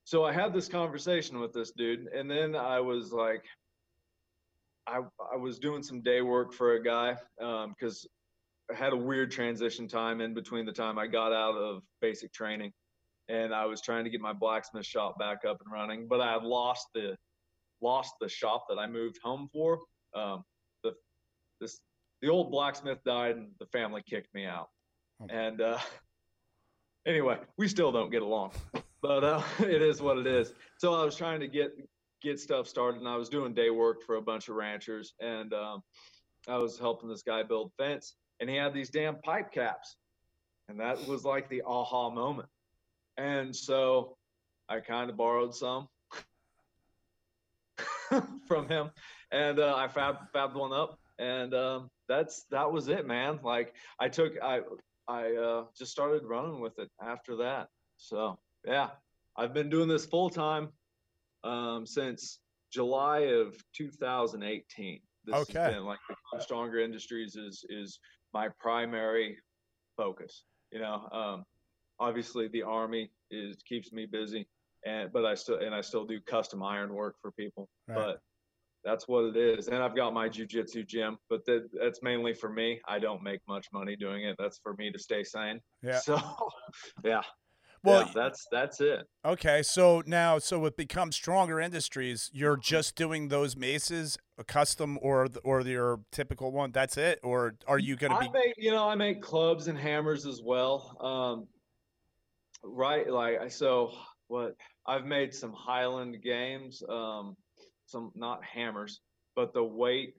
[0.04, 3.44] so I had this conversation with this dude, and then I was like,
[4.86, 5.00] I
[5.32, 8.06] I was doing some day work for a guy because
[8.70, 12.30] I had a weird transition time in between the time I got out of basic
[12.34, 12.72] training,
[13.28, 16.34] and I was trying to get my blacksmith shop back up and running, but I
[16.34, 17.16] had lost the
[17.82, 19.80] lost the shop that I moved home for.
[20.14, 20.44] Um,
[20.82, 20.92] the
[21.60, 21.80] this
[22.20, 24.68] the old blacksmith died, and the family kicked me out.
[25.22, 25.34] Okay.
[25.34, 25.78] And uh,
[27.06, 28.52] anyway, we still don't get along,
[29.02, 30.52] but uh, it is what it is.
[30.78, 31.72] So I was trying to get
[32.22, 35.52] get stuff started, and I was doing day work for a bunch of ranchers, and
[35.52, 35.82] um,
[36.48, 39.96] I was helping this guy build fence, and he had these damn pipe caps,
[40.68, 42.48] and that was like the aha moment.
[43.18, 44.16] And so
[44.68, 45.88] I kind of borrowed some
[48.48, 48.90] from him,
[49.30, 53.40] and uh, I fab fabbed one up, and um, that's that was it, man.
[53.42, 54.60] Like I took I
[55.08, 57.68] I uh, just started running with it after that.
[57.96, 58.90] So yeah,
[59.36, 60.68] I've been doing this full time
[61.44, 62.38] um, since
[62.72, 65.00] July of 2018.
[65.24, 65.58] This Okay.
[65.58, 65.98] has been like
[66.40, 67.98] Stronger Industries is is
[68.32, 69.38] my primary
[69.96, 70.44] focus.
[70.70, 71.44] You know, um,
[72.00, 74.48] obviously the Army is keeps me busy,
[74.84, 77.68] and but I still and I still do custom iron work for people.
[77.88, 77.96] Right.
[77.96, 78.20] But
[78.84, 79.68] that's what it is.
[79.68, 82.80] And I've got my jujitsu gym, but that, that's mainly for me.
[82.88, 84.36] I don't make much money doing it.
[84.38, 85.60] That's for me to stay sane.
[85.82, 85.98] Yeah.
[85.98, 86.20] So,
[87.04, 87.22] yeah.
[87.84, 89.08] Well, yeah, that's that's it.
[89.24, 95.00] Okay, so now, so with Become Stronger Industries, you're just doing those maces, a custom
[95.02, 96.70] or or your typical one.
[96.70, 98.30] That's it, or are you going to I be?
[98.32, 100.96] make, you know, I make clubs and hammers as well.
[101.00, 101.48] Um,
[102.62, 103.90] right, like so
[104.32, 107.36] what I've made some Highland games, um,
[107.84, 109.00] some not hammers,
[109.36, 110.14] but the weight,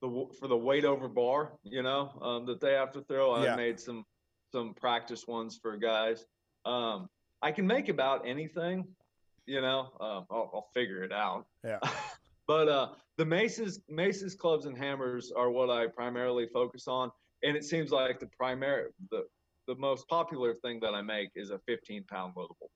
[0.00, 3.32] the for the weight over bar, you know, um, that they have to throw.
[3.32, 3.56] I Yeah.
[3.56, 4.06] made some
[4.50, 6.24] some practice ones for guys.
[6.64, 7.10] Um,
[7.42, 8.96] I can make about anything,
[9.44, 9.80] you know.
[10.00, 11.44] Um, I'll, I'll figure it out.
[11.62, 11.80] Yeah.
[12.46, 12.88] but uh,
[13.18, 17.10] the maces, maces, clubs, and hammers are what I primarily focus on,
[17.42, 19.24] and it seems like the primary, the
[19.66, 22.70] the most popular thing that I make is a 15 pound loadable.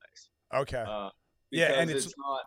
[0.53, 1.11] Okay, Uh,
[1.51, 2.45] Yeah, and because it's- not.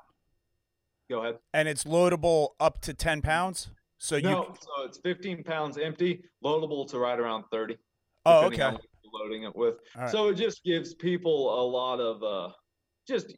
[1.10, 1.38] Go ahead.
[1.54, 3.70] and it's loadable up to ten pounds.
[4.00, 4.24] So you.
[4.24, 7.78] No, so it's 15 pounds empty, loadable to right around 30.
[8.26, 8.72] oh, okay.
[9.14, 9.76] loading it with.
[9.96, 10.10] Right.
[10.10, 12.54] So it just gives people a lot of uh,
[13.08, 13.34] just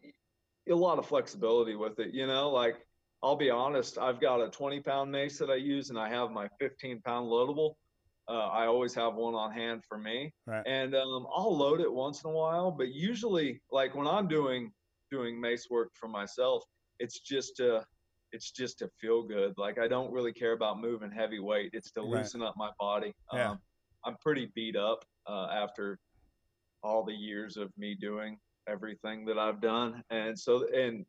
[0.69, 2.13] a lot of flexibility with it.
[2.13, 2.77] You know, like
[3.21, 6.31] I'll be honest, I've got a 20 pound mace that I use, and I have
[6.31, 7.75] my 15 pound loadable.
[8.29, 10.65] Uh, I always have one on hand for me, Right.
[10.67, 12.71] and um, I'll load it once in a while.
[12.71, 14.71] But usually, like when I'm doing
[15.09, 16.63] doing mace work for myself,
[16.99, 17.85] it's just to
[18.33, 19.53] it's just to feel good.
[19.57, 21.69] Like I don't really care about moving heavy weight.
[21.73, 22.19] It's to Right.
[22.19, 23.13] loosen up my body.
[23.33, 23.51] Yeah.
[23.51, 23.59] Um,
[24.03, 25.97] I'm pretty beat up uh, after
[26.83, 28.37] all the years of me doing
[28.67, 31.05] everything that I've done, and so and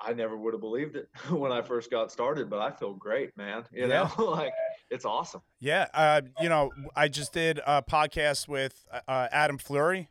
[0.00, 3.36] I never would have believed it when I first got started, but I feel great,
[3.36, 3.64] man.
[3.72, 4.52] You know, like
[4.90, 5.42] it's awesome.
[5.60, 10.08] Yeah, uh, you know, I just did a podcast with uh, Adam Fleury,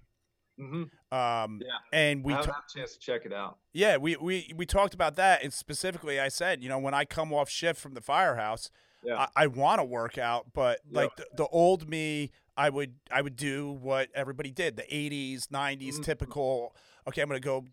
[0.58, 1.78] hmm um, Yeah.
[1.92, 3.58] and we I haven't a chance to check it out.
[3.74, 7.06] Yeah, we, we we talked about that, and specifically, I said, you know, when I
[7.06, 8.70] come off shift from the firehouse,
[9.04, 9.28] Yeah.
[9.36, 13.22] I, I want to work out, but like the, the old me, I would I
[13.22, 16.04] would do what everybody did, the '80s, '90s, Mhm.
[16.04, 16.76] typical.
[17.08, 17.66] Okay, I'm gonna go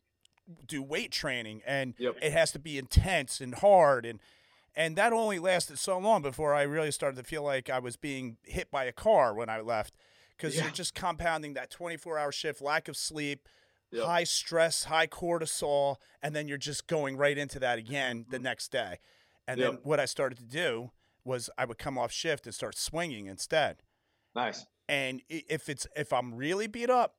[0.66, 2.16] do weight training, and Yep.
[2.22, 4.20] it has to be intense and hard, and
[4.80, 7.96] and that only lasted so long before I really started to feel like I was
[7.96, 9.94] being hit by a car when I left,
[10.36, 10.62] because Yeah.
[10.62, 13.46] you're just compounding that 24 hour shift, lack of sleep
[13.90, 14.04] Yep.
[14.04, 18.44] high stress, high cortisol, and then you're just going right into that again the mm-hmm.
[18.44, 19.00] next day.
[19.46, 20.92] And then what I started to do
[21.24, 23.82] was I would come off shift and start swinging instead.
[24.34, 24.64] Nice.
[24.88, 27.16] And if it's if I'm really beat up,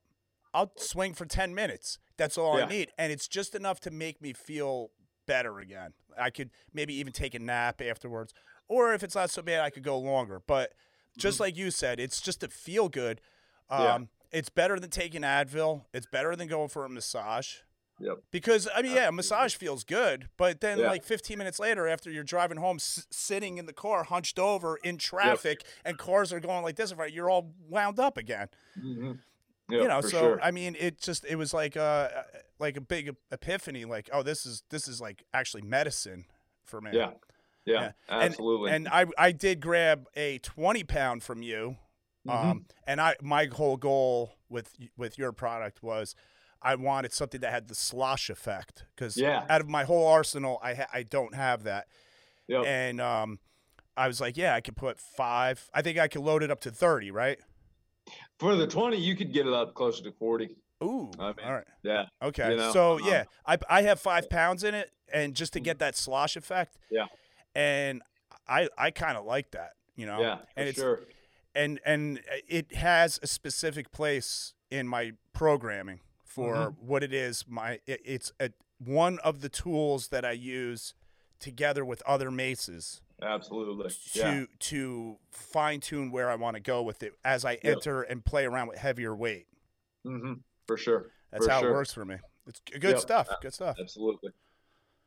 [0.53, 1.99] I'll swing for 10 minutes.
[2.17, 2.65] That's all Yeah.
[2.65, 2.91] I need.
[2.97, 4.91] And it's just enough to make me feel
[5.27, 5.93] better again.
[6.19, 8.33] I could maybe even take a nap afterwards.
[8.67, 10.41] Or if it's not so bad, I could go longer.
[10.45, 10.73] But
[11.17, 13.21] just like you said, it's just to feel good.
[13.69, 13.97] Um, Yeah.
[14.33, 15.83] It's better than taking Advil.
[15.93, 17.57] It's better than going for a massage.
[17.99, 18.19] Yep.
[18.31, 20.87] Because I mean, yeah, a massage feels good, but then Yeah.
[20.87, 24.77] like 15 minutes later, after you're driving home, s- sitting in the car, hunched over
[24.77, 28.47] in traffic, and cars are going like this, front, you're all wound up again.
[29.71, 30.39] Hmm you know, so sure.
[30.41, 32.09] I mean, it just it was like uh
[32.59, 36.25] like a big epiphany, like oh, this is this is like actually medicine
[36.63, 36.91] for me.
[36.93, 37.11] yeah.
[37.65, 37.91] yeah, yeah.
[38.09, 38.71] absolutely.
[38.71, 41.77] And I I did grab a 20 pound from you,
[42.27, 42.31] Mhm.
[42.51, 46.15] um, and I my whole goal with with your product was.
[46.63, 49.47] I wanted something that had the slosh effect because Yeah.
[49.49, 51.87] out of my whole arsenal, I ha- I don't have that,
[52.47, 52.65] Yep.
[52.67, 53.39] and um,
[53.97, 55.71] I was like, yeah, I could put five.
[55.73, 57.39] I think I could load it up to thirty, right?
[58.41, 60.55] For the 20, you could get it up closer to 40.
[60.83, 61.63] Ooh, I mean, all right.
[61.83, 62.05] Yeah.
[62.23, 65.53] Okay, you know, so um, yeah, I I have five pounds in it, and just
[65.53, 66.79] to get that slosh effect.
[66.89, 67.05] Yeah.
[67.53, 68.01] And
[68.47, 70.19] I I kind of like that, you know.
[70.19, 71.01] Yeah, for and it's sure.
[71.53, 76.87] and and it has a specific place in my programming for Mm-hmm.
[76.87, 77.45] what it is.
[77.47, 78.49] My it, it's a
[78.83, 80.95] one of the tools that I use
[81.39, 83.89] together with other maces Absolutely.
[84.13, 84.45] to Yeah.
[84.59, 88.45] to fine tune where I want to go with it as I enter and play
[88.45, 89.47] around with heavier weight.
[90.03, 90.33] hmm
[90.67, 91.11] For sure.
[91.31, 91.69] That's For how sure.
[91.69, 92.17] it works for me.
[92.47, 92.99] It's good Yep.
[92.99, 93.29] stuff.
[93.41, 93.77] Good stuff.
[93.79, 94.31] Absolutely.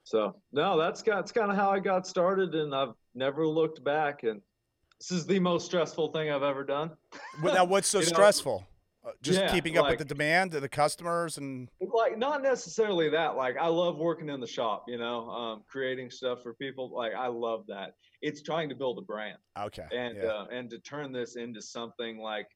[0.04, 3.82] So no, that's got, that's kind of how I got started, and I've never looked
[3.82, 4.22] back.
[4.22, 4.40] And
[5.00, 6.92] this is the most stressful thing I've ever done.
[7.42, 8.64] Now, what's so know, stressful?
[8.66, 8.73] Uh,
[9.22, 13.36] just yeah, keeping up with the demand of the customers and like not necessarily that
[13.36, 17.12] like i love working in the shop you know um, creating stuff for people like
[17.14, 17.94] i love that.
[18.22, 19.36] It's trying to build a brand.
[19.58, 22.46] Okay, and yeah, uh, and to turn this into something like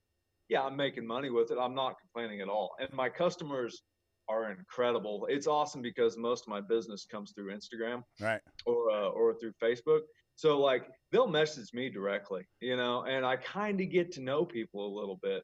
[0.49, 2.75] yeah i'm making money with it i'm not complaining at all.
[2.81, 3.83] And my customers
[4.29, 5.27] are incredible.
[5.31, 9.53] It's awesome because most of my business comes through Instagram, right, or uh, or through
[9.63, 10.01] Facebook.
[10.37, 14.45] So like they'll message me directly, you know, and I kind of get to know
[14.45, 15.43] people a little bit,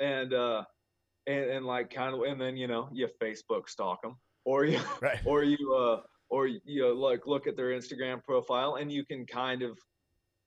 [0.00, 0.64] and uh,
[1.26, 4.80] and and like kind of, and then you know you Facebook stalk them, or you
[5.02, 5.20] right.
[5.24, 9.26] or you uh or you know like look at their Instagram profile, and you can
[9.26, 9.78] kind of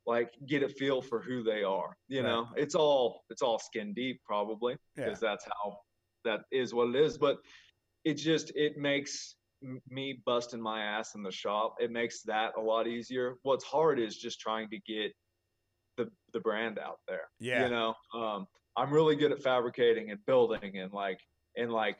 [0.06, 1.96] like get a feel for who they are.
[2.08, 2.28] You right.
[2.28, 5.30] know, it's all it's all skin deep probably because yeah.
[5.30, 5.78] that's how
[6.26, 7.18] that is what it is.
[7.18, 7.38] But
[8.04, 9.36] it just it makes
[9.90, 11.76] me busting my ass in the shop.
[11.80, 13.36] It makes that a lot easier.
[13.44, 15.12] What's hard is just trying to get
[15.98, 17.30] the the brand out there.
[17.40, 21.20] Yeah, you know, um, I'm really good at fabricating and building and like
[21.58, 21.98] and like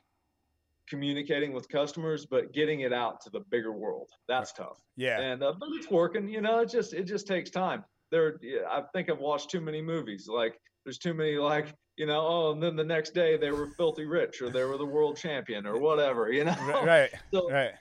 [0.90, 4.82] communicating with customers, but getting it out to the bigger world that's tough.
[4.96, 6.28] Yeah, and uh, but it's working.
[6.28, 7.84] You know, it just it just takes time.
[8.12, 10.28] There, I think I've watched too many movies.
[10.28, 12.26] Like there's too many like you know.
[12.26, 15.18] Oh, and then the next day they were filthy rich or they were the world
[15.18, 16.32] champion or whatever.
[16.32, 17.74] You know, right, so, right.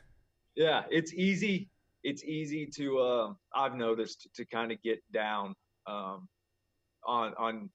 [0.57, 1.69] Yeah, it's easy.
[2.03, 5.55] It's easy to uh, I've noticed to kind of get down
[5.87, 6.29] um,
[7.07, 7.71] on on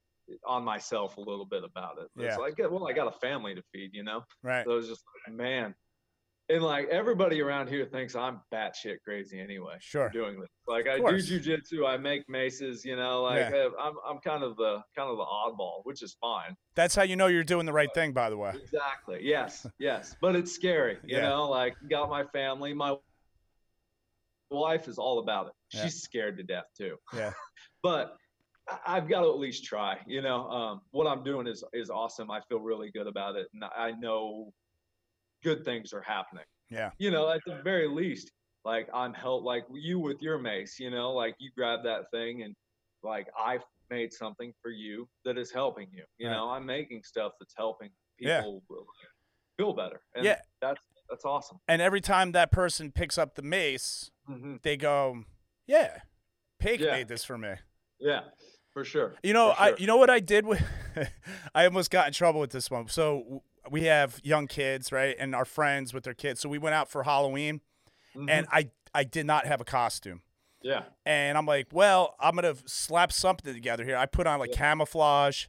[0.46, 2.08] on myself a little bit about it.
[2.18, 4.24] It's like, well, I got a family to feed, you know?
[4.44, 4.66] Right.
[4.66, 5.76] So it was just like, man.
[6.48, 9.78] And like everybody around here thinks I'm batshit crazy anyway.
[9.80, 10.10] Sure.
[10.10, 10.50] Doing this.
[10.68, 13.66] Like I do jujitsu, I make maces, you know, like yeah.
[13.66, 16.56] Uh, I'm I'm kind of the kind of the oddball, which is fine.
[16.76, 18.54] That's how you know you're doing the right thing, by the way.
[18.62, 19.22] Exactly.
[19.24, 19.66] Yes.
[19.80, 20.16] yes.
[20.22, 21.30] But it's scary, you yeah.
[21.30, 22.96] know, like got my family, my
[24.52, 25.54] wife is all about it.
[25.70, 25.90] She's yeah.
[25.90, 26.98] scared to death too.
[27.16, 27.32] Yeah.
[27.84, 28.18] but
[28.86, 29.98] I've got to at least try.
[30.08, 32.32] You know, um, what I'm doing is is awesome.
[32.32, 34.52] I feel really good about it, and I know
[35.44, 36.46] good things are happening.
[36.70, 36.90] Yeah.
[36.98, 38.32] You know, at the very least,
[38.64, 40.80] like I'm help like you with your mace.
[40.80, 42.56] You know, like you grab that thing and
[43.04, 46.04] like I made something for you that is helping you.
[46.18, 46.34] You right.
[46.34, 48.84] know, I'm making stuff that's helping people yeah.
[49.58, 50.02] feel better.
[50.16, 50.40] And yeah.
[50.62, 51.60] That's that's awesome.
[51.68, 54.56] And every time that person picks up the mace, mm-hmm.
[54.64, 55.24] they go,
[55.68, 56.00] "Yeah,
[56.58, 56.94] Pig yeah.
[56.94, 57.54] made this for me."
[58.00, 58.22] Yeah
[58.76, 59.16] for sure.
[59.24, 59.64] You know, sure.
[59.64, 60.62] I you know what I did with
[61.56, 62.90] I almost got in trouble with this one.
[62.90, 66.42] So we have young kids, right, and our friends with their kids.
[66.42, 67.62] So we went out for Halloween,
[68.14, 68.30] mm-hmm.
[68.30, 70.22] and I I did not have a costume.
[70.62, 70.84] Yeah.
[71.06, 73.96] And I'm like, well, I'm gonna slap something together here.
[73.96, 74.58] I put on like yeah.
[74.58, 75.46] camouflage,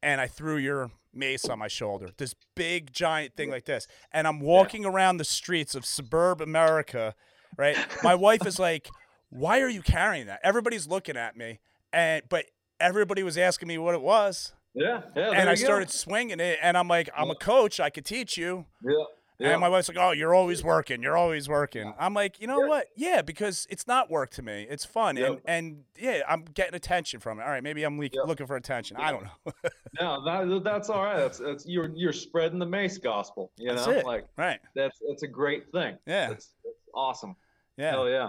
[0.00, 2.10] and I threw your mace on my shoulder.
[2.16, 4.90] This big giant thing like this, and I'm walking yeah.
[4.90, 7.16] around the streets of suburb America,
[7.58, 7.76] right?
[8.04, 8.88] My wife is like,
[9.30, 11.58] "Why are you carrying that?" Everybody's looking at me
[11.96, 12.44] and but
[12.78, 14.52] everybody was asking me what it was.
[14.74, 15.30] Yeah, yeah.
[15.30, 15.92] And I started go.
[15.92, 17.32] swinging it, and I'm like, I'm yeah.
[17.32, 17.80] a coach.
[17.80, 18.66] I could teach you.
[18.84, 18.92] Yeah.
[19.38, 19.50] Yeah.
[19.50, 21.02] And my wife's like, "Oh, you're always working.
[21.02, 22.68] You're always working." I'm like, "You know yeah.
[22.68, 22.86] what?
[22.96, 24.66] Yeah, because it's not work to me.
[24.68, 25.28] It's fun, yep.
[25.28, 27.42] and and yeah, I'm getting attention from it.
[27.42, 28.96] All right, maybe I'm le- looking for attention.
[28.96, 29.52] I don't know."
[30.00, 31.18] no, that, that's all right.
[31.18, 33.52] That's, that's you're you're spreading the mace gospel.
[33.58, 34.06] You that's know, it.
[34.06, 34.58] like right.
[34.74, 35.98] That's that's a great thing.
[36.06, 37.36] Yeah, that's, that's awesome.
[37.76, 38.28] Yeah, hell yeah.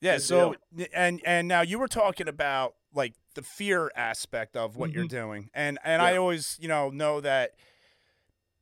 [0.00, 0.14] Yeah.
[0.14, 0.86] Good so deal.
[0.94, 4.98] and and now you were talking about like the fear aspect of what mm-hmm.
[4.98, 5.50] you're doing.
[5.54, 6.08] And and yeah.
[6.08, 7.52] I always, you know, know that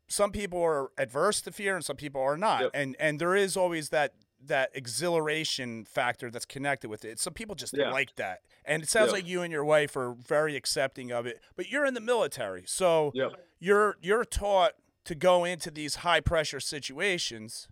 [0.09, 2.63] some people are adverse to fear and some people are not.
[2.63, 2.71] Yep.
[2.75, 4.15] And and there is always that
[4.47, 7.19] that exhilaration factor that's connected with it.
[7.19, 7.91] Some people just yeah.
[7.91, 8.41] like that.
[8.65, 11.41] And it sounds like you and your wife are very accepting of it.
[11.57, 12.65] But you're in the military.
[12.67, 13.33] So yep.
[13.59, 14.73] you're you're taught
[15.05, 17.69] to go into these high pressure situations,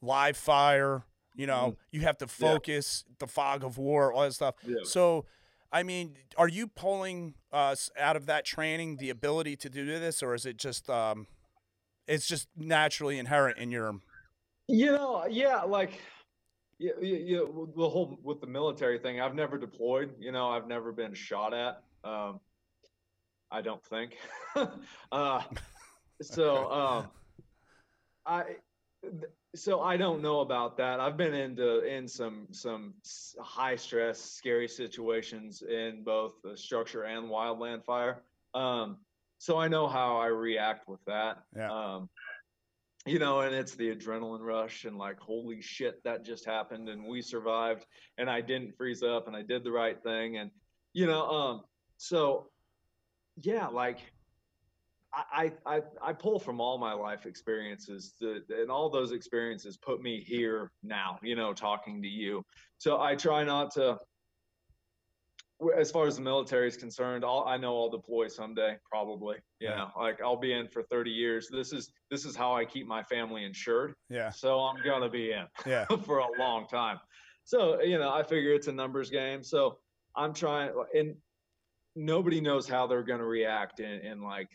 [0.00, 1.04] live fire,
[1.38, 1.76] you know, mm.
[1.92, 4.56] you have to focus, the fog of war, all that stuff.
[4.82, 5.24] So
[5.70, 10.22] I mean, are you pulling us out of that training the ability to do this,
[10.22, 11.26] or is it just um,
[12.06, 13.94] it's just naturally inherent in your?
[14.66, 16.00] You know, yeah, like
[16.78, 17.40] yeah, yeah,
[17.76, 19.20] the whole with the military thing.
[19.20, 20.14] I've never deployed.
[20.18, 21.82] You know, I've never been shot at.
[22.02, 22.40] Um,
[23.50, 24.16] I don't think.
[25.12, 25.42] uh,
[26.22, 27.08] so um,
[28.24, 28.56] I
[29.54, 31.00] so I don't know about that.
[31.00, 32.94] I've been into in some some
[33.40, 38.22] high stress, scary situations in both the structure and wildland fire.
[38.54, 38.98] Um,
[39.38, 41.38] so I know how I react with that.
[41.56, 41.70] Yeah.
[41.70, 42.08] Um,
[43.06, 47.04] you know, and it's the adrenaline rush and like, holy shit, that just happened and
[47.04, 47.86] we survived
[48.18, 50.36] and I didn't freeze up and I did the right thing.
[50.36, 50.50] And,
[50.92, 51.62] you know, um,
[51.96, 52.50] so
[53.40, 53.98] yeah, like
[55.12, 60.02] I, I I pull from all my life experiences, to, and all those experiences put
[60.02, 61.18] me here now.
[61.22, 62.44] You know, talking to you.
[62.78, 63.98] So I try not to.
[65.76, 69.38] As far as the military is concerned, I'll, I know I'll deploy someday, probably.
[69.58, 71.48] You know, like I'll be in for 30 years.
[71.50, 73.94] This is this is how I keep my family insured.
[74.08, 74.30] Yeah.
[74.30, 75.46] So I'm gonna be in.
[75.66, 75.84] Yeah.
[76.04, 76.98] for a long time.
[77.44, 79.42] So you know, I figure it's a numbers game.
[79.42, 79.78] So
[80.14, 81.14] I'm trying, and
[81.96, 84.48] nobody knows how they're going to react in, in like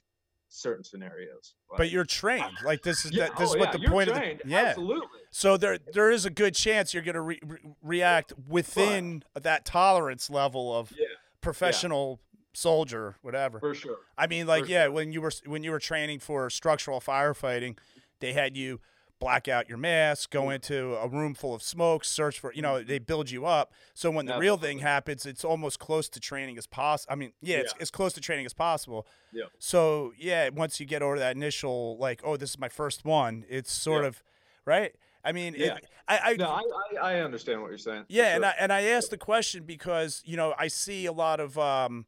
[0.53, 1.55] certain scenarios.
[1.69, 2.57] Like, but you're trained.
[2.63, 4.49] Like this is yeah, that, this oh, is what yeah, the point trained, of the,
[4.51, 4.61] yeah.
[4.67, 5.07] absolutely.
[5.31, 9.65] So there there is a good chance you're going to re- re- react within that
[9.65, 11.07] tolerance level of Yeah,
[11.41, 12.19] professional
[12.53, 13.59] soldier, whatever.
[13.59, 13.97] for sure.
[14.17, 14.91] I mean, like For yeah, sure.
[14.91, 17.77] when you were when you were training for structural firefighting,
[18.19, 18.79] they had you
[19.23, 20.55] black out your mask, go Mm.
[20.55, 23.71] into a room full of smoke, search for you know they build you up.
[23.93, 27.11] So when the real thing happens, it's almost close to training as possible.
[27.13, 27.81] I mean, yeah, it's Yeah.
[27.83, 29.07] as close to training as possible.
[29.31, 29.45] Yeah.
[29.59, 33.45] So yeah, once you get over that initial like, oh, this is my first one,
[33.47, 34.09] it's sort Yeah.
[34.09, 34.23] of
[34.65, 34.93] right.
[35.23, 35.75] I mean, Yeah.
[35.77, 36.61] it, I, I No, I,
[37.01, 38.01] I, I understand what you're saying.
[38.01, 38.51] for yeah, and sure.
[38.51, 42.05] I and I asked the question because you know I see a lot of um,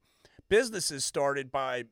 [0.50, 1.86] businesses started by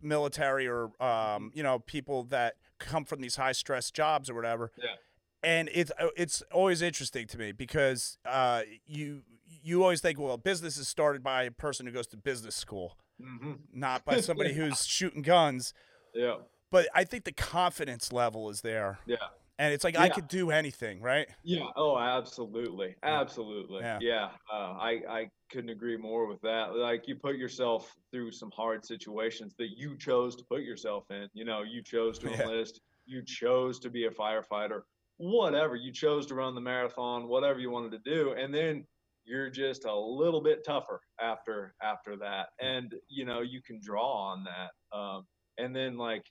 [0.00, 4.70] military or um, you know people that come from these high stress jobs or whatever.
[4.76, 4.94] Yeah.
[5.42, 9.22] And it's uh, it's always interesting to me because uh, you
[9.62, 12.96] you always think well business is started by a person who goes to business school,
[13.22, 13.58] Mhm.
[13.72, 15.72] not by somebody who's shooting guns.
[16.14, 16.38] Yeah,
[16.72, 19.16] But I think the confidence level is there, yeah.
[19.58, 21.28] And it's like I could do anything, right?
[21.42, 21.66] Yeah.
[21.76, 23.80] Oh, absolutely, absolutely.
[23.80, 23.98] Yeah.
[24.00, 24.28] Yeah.
[24.52, 26.74] Uh, I I couldn't agree more with that.
[26.76, 31.28] Like you put yourself through some hard situations that you chose to put yourself in.
[31.34, 32.42] You know, you chose to Yeah.
[32.42, 32.80] enlist.
[33.06, 34.82] You chose to be a firefighter.
[35.16, 38.86] Whatever you chose to run the marathon, whatever you wanted to do, and then
[39.24, 44.12] you're just a little bit tougher after after that, and you know you can draw
[44.12, 44.96] on that.
[44.96, 45.26] Um,
[45.58, 46.22] and then like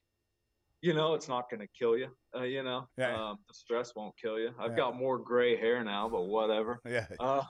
[0.81, 2.07] you know, it's not going to kill you.
[2.35, 3.15] Uh, you know, Yeah.
[3.29, 4.53] um, the stress won't kill you.
[4.59, 4.77] I've Yeah.
[4.77, 6.79] got more gray hair now, but whatever.
[6.85, 7.07] Yeah.
[7.19, 7.43] Uh,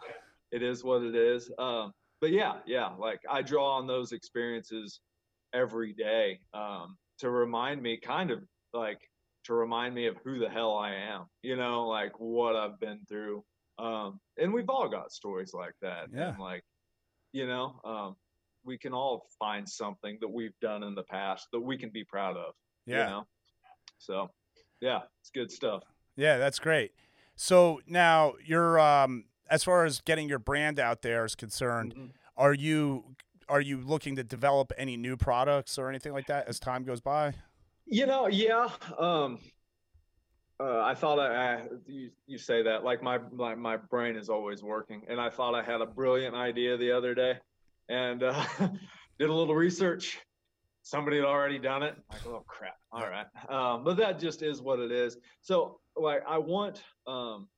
[0.51, 1.51] it is what it is.
[1.57, 5.01] Um, but yeah, yeah, like I draw on those experiences
[5.53, 8.99] every day um, to remind me, kind of like
[9.43, 11.25] to remind me of who the hell I am.
[11.41, 13.43] You know, like what I've been through.
[13.77, 16.07] Um, and we've all got stories like that.
[16.13, 16.29] Yeah.
[16.29, 16.63] And like,
[17.33, 18.15] you know, um,
[18.63, 22.03] we can all find something that we've done in the past that we can be
[22.05, 22.53] proud of
[22.88, 23.00] Yeah.
[23.00, 23.28] you know
[24.00, 24.32] so
[24.82, 25.84] yeah it's good stuff
[26.15, 26.93] Yeah, that's great.
[27.36, 32.12] So now you're um as far as getting your brand out there is concerned, Mhm.
[32.36, 33.15] are you
[33.50, 37.02] are you looking to develop any new products or anything like that as time goes
[37.02, 37.34] by?
[37.86, 39.39] you know yeah um
[40.60, 44.28] uh, I thought I, I you, you say that like my, my my brain is
[44.28, 47.38] always working, and I thought I had a brilliant idea the other day,
[47.89, 48.43] and uh,
[49.19, 50.17] did a little research.
[50.88, 51.97] Somebody had already done it.
[52.10, 52.78] Like, oh crap!
[52.93, 55.17] All right, um, but that just is what it is.
[55.41, 57.50] So like, I want um,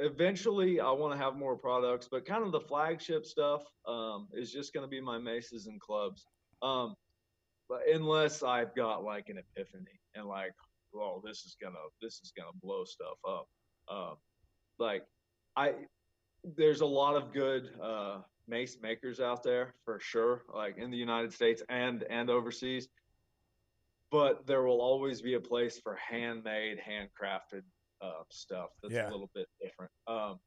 [0.00, 4.50] eventually I want to have more products, but kind of the flagship stuff um, is
[4.50, 6.24] just going to be my maces and clubs.
[6.62, 6.94] Um,
[7.68, 10.54] but unless I've got like an epiphany and like,
[10.94, 13.48] well, this is gonna this is gonna blow stuff up.
[13.86, 14.14] Uh,
[14.78, 15.04] like,
[15.56, 15.74] I
[16.56, 20.96] there's a lot of good uh, mace makers out there for sure, like in the
[20.96, 22.88] United States and and overseas.
[24.10, 27.62] But there will always be a place for handmade, handcrafted
[28.00, 29.08] uh, stuff that's Yeah.
[29.08, 29.92] a little bit different.
[30.06, 30.40] Um,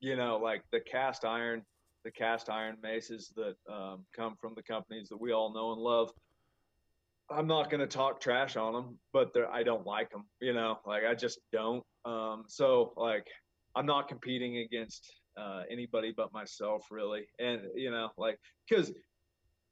[0.00, 1.64] you know, like the cast iron,
[2.04, 5.80] the cast iron maces that um, come from the companies that we all know and
[5.80, 6.12] love.
[7.30, 10.24] I'm not going to talk trash on them, but I don't like them.
[10.40, 11.84] You know, like I just don't.
[12.04, 13.26] Um, so like
[13.74, 17.26] I'm not competing against uh, anybody but myself, really.
[17.38, 18.92] And you know, like because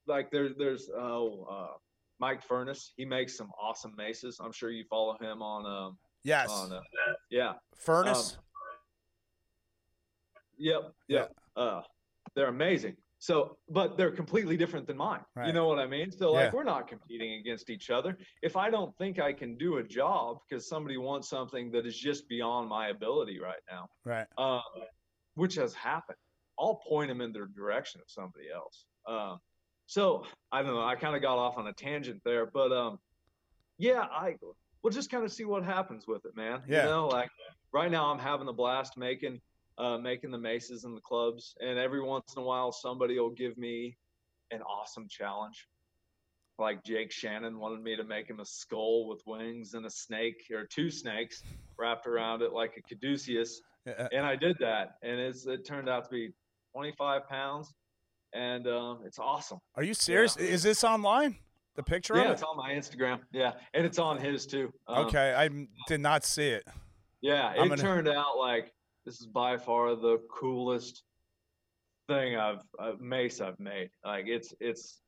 [0.07, 1.77] like there, there's oh uh,
[2.21, 2.93] Mike Furnace.
[2.97, 4.39] He makes some awesome maces.
[4.43, 6.49] I'm sure you follow him on um Yes.
[6.51, 6.81] on uh,
[7.31, 8.39] yeah Furnace.
[10.59, 10.93] Yep.
[11.09, 11.35] Yep.
[11.57, 11.83] Uh,
[12.35, 12.97] they're amazing.
[13.19, 15.21] So, but they're completely different than mine.
[15.35, 15.47] Right.
[15.47, 16.11] You know what I mean?
[16.11, 16.51] So, like, Yeah.
[16.53, 18.17] we're not competing against each other.
[18.43, 21.99] If I don't think I can do a job because somebody wants something that is
[21.99, 24.27] just beyond my ability right now, right.
[24.39, 24.63] um,
[25.37, 26.19] which has happened,
[26.59, 28.85] I'll point them in the direction of somebody else.
[29.07, 29.39] Um,
[29.87, 30.85] so, I don't know.
[30.85, 32.99] I kind of got off on a tangent there, but um,
[33.79, 34.35] yeah, I
[34.83, 36.63] we'll just kind of see what happens with it, man.
[36.69, 36.85] Yeah.
[36.85, 37.31] You know, like
[37.73, 39.41] right now, I'm having a blast making
[39.79, 43.31] uh, making the maces and the clubs, and every once in a while, somebody will
[43.31, 43.97] give me
[44.51, 45.69] an awesome challenge.
[46.59, 50.47] Like Jake Shannon wanted me to make him a skull with wings and a snake
[50.51, 51.43] or two snakes
[51.79, 53.61] wrapped around it like a caduceus.
[53.87, 56.31] And I did that, and it's it turned out to be
[56.73, 57.73] 25 pounds,
[58.33, 59.59] and uh, it's awesome.
[59.75, 60.37] Are you serious?
[60.37, 61.37] Is this online?
[61.77, 63.21] The picture Yeah, of it's on my Instagram.
[63.33, 64.73] Yeah, and it's on his too.
[64.89, 65.49] Um, Okay, I
[65.87, 66.67] did not see it.
[67.21, 68.73] Yeah, it gonna- turned out like
[69.05, 71.03] this is by far the coolest
[72.09, 73.91] thing I've uh, mace I've made.
[74.05, 75.03] Like it's it's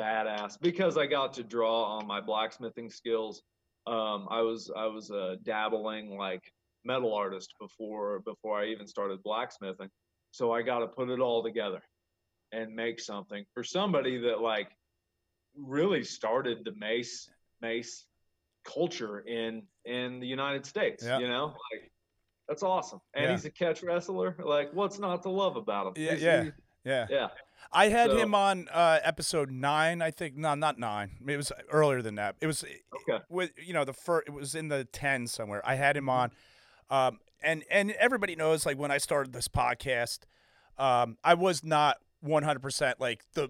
[0.00, 3.42] badass because I got to draw on my blacksmithing skills.
[3.86, 6.52] Um, I was I was a dabbling like
[6.86, 9.90] metal artist before before I even started blacksmithing,
[10.30, 11.82] so I got to put it all together
[12.52, 14.68] and make something for somebody that like
[15.56, 17.28] really started the mace
[17.60, 18.06] mace
[18.64, 21.02] culture in in the United States.
[21.04, 21.90] You know, like
[22.48, 23.00] that's awesome.
[23.14, 23.30] And Yeah.
[23.32, 24.36] he's a catch wrestler.
[24.38, 25.92] Like, what's not to love about him?
[26.04, 26.50] Yeah, He's- yeah.
[26.84, 27.06] Yeah.
[27.10, 27.28] yeah.
[27.72, 30.36] I had So- him on uh, episode nine, I think.
[30.36, 31.16] No, not nine.
[31.26, 32.36] It was earlier than that.
[32.40, 32.64] It was
[33.08, 33.24] Okay.
[33.28, 34.28] with you know the first.
[34.28, 35.60] It was in the ten somewhere.
[35.64, 36.04] I had Mm-hmm.
[36.04, 36.32] him on,
[36.90, 40.20] um, and and everybody knows like when I started this podcast,
[40.78, 43.48] um, I was not one hundred percent like the.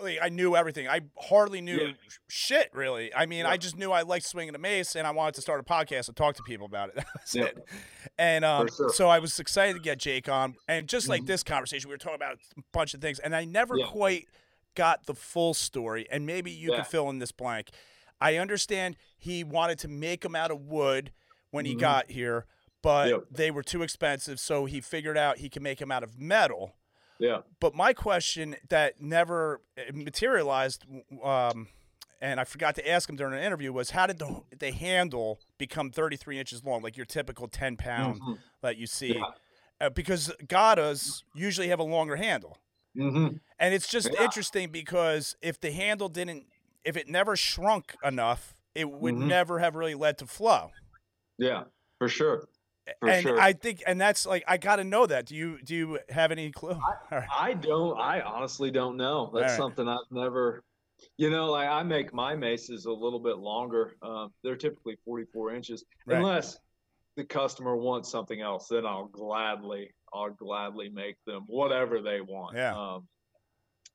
[0.00, 0.88] Like, I knew everything.
[0.88, 1.92] I hardly knew Yeah.
[2.26, 3.14] shit really.
[3.14, 5.60] I mean, I just knew I liked swinging a mace, and I wanted to start
[5.60, 6.94] a podcast and talk to people about it.
[7.04, 7.44] That was Yeah.
[7.44, 7.58] it.
[8.18, 8.88] And um, sure.
[8.90, 11.26] so I was excited to get Jake on, and just like Mhm.
[11.26, 14.28] this conversation, we were talking about a bunch of things, and I never quite
[14.74, 16.06] got the full story.
[16.10, 17.68] And maybe you can fill in this blank.
[18.18, 21.12] I understand he wanted to make them out of wood
[21.52, 21.80] when he Mhm.
[21.80, 22.46] got here,
[22.82, 23.24] but Yep.
[23.30, 26.74] they were too expensive, so he figured out he can make them out of metal.
[27.18, 27.42] Yeah.
[27.60, 30.84] But my question that never uh, materialized,
[31.22, 31.68] um,
[32.20, 35.38] and I forgot to ask him during an interview, was how did the the handle
[35.58, 38.38] become 33 inches long, like your typical 10 pound Mhm.
[38.62, 39.14] that you see?
[39.14, 39.30] Yeah.
[39.80, 42.58] Uh, because Gadas usually have a longer handle,
[42.96, 43.40] Mhm.
[43.58, 44.22] and it's just Yeah.
[44.24, 46.46] interesting because if the handle didn't,
[46.84, 49.26] if it never shrunk enough, it would Mhm.
[49.26, 50.70] never have really led to flow.
[51.38, 51.64] Yeah.
[51.98, 52.48] For sure.
[53.00, 53.40] For and sure.
[53.40, 55.26] I think, and that's like I got to know that.
[55.26, 56.70] Do you do you have any clue?
[57.12, 57.28] All right.
[57.36, 57.98] I don't.
[57.98, 59.30] I honestly don't know.
[59.32, 59.56] That's Alright.
[59.56, 60.64] something I've never.
[61.16, 63.96] You know, like I make my maces a little bit longer.
[64.02, 66.18] Um, they're typically 44 inches, Right.
[66.18, 66.58] unless
[67.16, 68.68] the customer wants something else.
[68.68, 72.56] Then I'll gladly, I'll gladly make them whatever they want.
[72.56, 72.76] Yeah.
[72.76, 73.08] Um,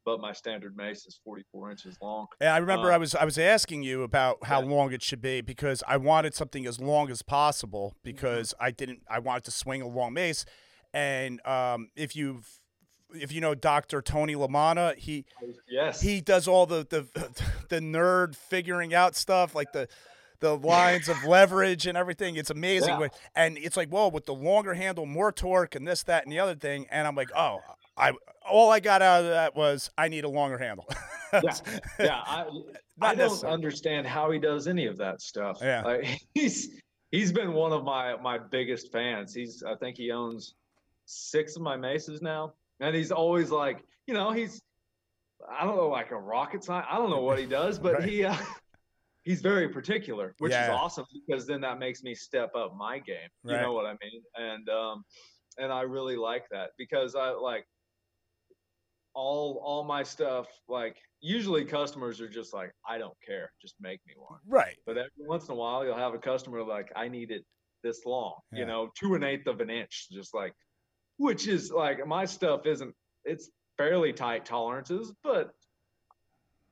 [0.08, 2.28] but my standard mace is 44 inches long.
[2.40, 4.70] And I remember Uh, I was I was asking you about how Yeah.
[4.70, 8.00] long it should be because I wanted something as long as possible Mm-hmm.
[8.04, 10.46] because I didn't I wanted to swing a long mace,
[10.94, 12.42] and um, if you
[13.14, 15.26] if you know Doctor Tony Lamana, he
[15.68, 16.00] Yes.
[16.00, 17.02] he does all the the
[17.68, 19.90] the nerd figuring out stuff like the
[20.40, 22.38] the lines of leverage and everything.
[22.38, 23.08] It's amazing, Yeah.
[23.36, 26.40] And it's like whoa with the longer handle, more torque, and this that and the
[26.40, 27.60] other thing, and I'm like oh.
[28.00, 28.12] I
[28.50, 30.88] all I got out of that was I need a longer handle.
[31.34, 31.42] yeah,
[32.00, 32.22] yeah.
[32.26, 32.46] I,
[33.02, 35.60] I don't understand how he does any of that stuff.
[35.62, 35.84] Yeah.
[35.84, 36.82] Like, he's
[37.12, 39.34] he's been one of my my biggest fans.
[39.34, 40.56] He's I think he owns
[41.06, 44.62] six of my maces now, and he's always like, you know, he's
[45.50, 46.88] I don't know like a rocket science.
[46.90, 48.10] I don't know what he does, but Right.
[48.10, 48.26] he.
[48.26, 48.36] Uh,
[49.24, 53.28] He's very particular, which is awesome because then that makes me step up my game.
[53.44, 54.22] You know what I mean?
[54.36, 55.04] And um,
[55.58, 57.66] and I really like that because I like
[59.18, 64.00] all all my stuff like usually customers are just like i don't care just make
[64.06, 64.76] me one right.
[64.86, 67.44] but every once in a while you'll have a customer like i need it
[67.84, 68.60] this long Yeah.
[68.60, 70.54] you know two and eighth of an inch just like
[71.18, 72.94] which is like my stuff isn't
[73.26, 75.50] it's fairly tight tolerances but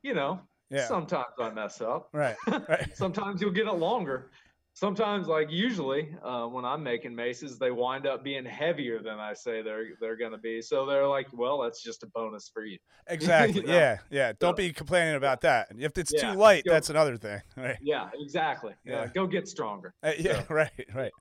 [0.04, 0.40] you know
[0.70, 0.88] Yeah.
[0.88, 2.36] sometimes i mess up Right.
[2.48, 2.96] Right.
[2.96, 4.30] sometimes you'll get it longer
[4.76, 9.34] sometimes like usually uh, when i'm making maces they wind up being heavier than i
[9.34, 12.64] say they're they're going to be so they're like well that's just a bonus for
[12.64, 13.62] you Exactly.
[13.62, 13.74] You know?
[13.74, 13.98] Yeah.
[14.10, 14.34] Yeah.
[14.40, 15.68] Don't be complaining about that.
[15.78, 17.40] If it's Yeah, too light, go- that's another thing.
[17.56, 17.78] Right.
[17.82, 19.08] yeah exactly yeah, Yeah.
[19.14, 20.42] go get stronger Uh, yeah.
[20.42, 20.72] So- Right.
[20.94, 21.12] Right.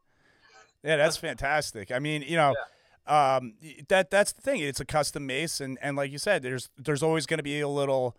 [0.83, 0.97] Yeah.
[0.97, 1.93] That's fantastic.
[1.93, 2.55] I mean, you know,
[3.07, 3.55] um,
[3.89, 4.61] that that's the thing.
[4.61, 7.61] It's a custom mace, and and like you said, there's there's always going to be
[7.61, 8.17] a little.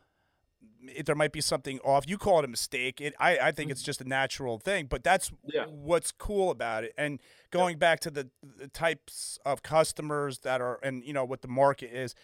[0.93, 2.07] It, there might be something off.
[2.07, 2.99] You call it a mistake.
[3.01, 5.49] It, I, I think it's just a natural thing, but that's Mm-hmm.
[5.53, 5.65] Yeah.
[5.65, 6.93] what's cool about it.
[6.97, 7.19] And
[7.51, 11.47] going back to the, the types of customers that are, and you know what the
[11.47, 12.15] market is.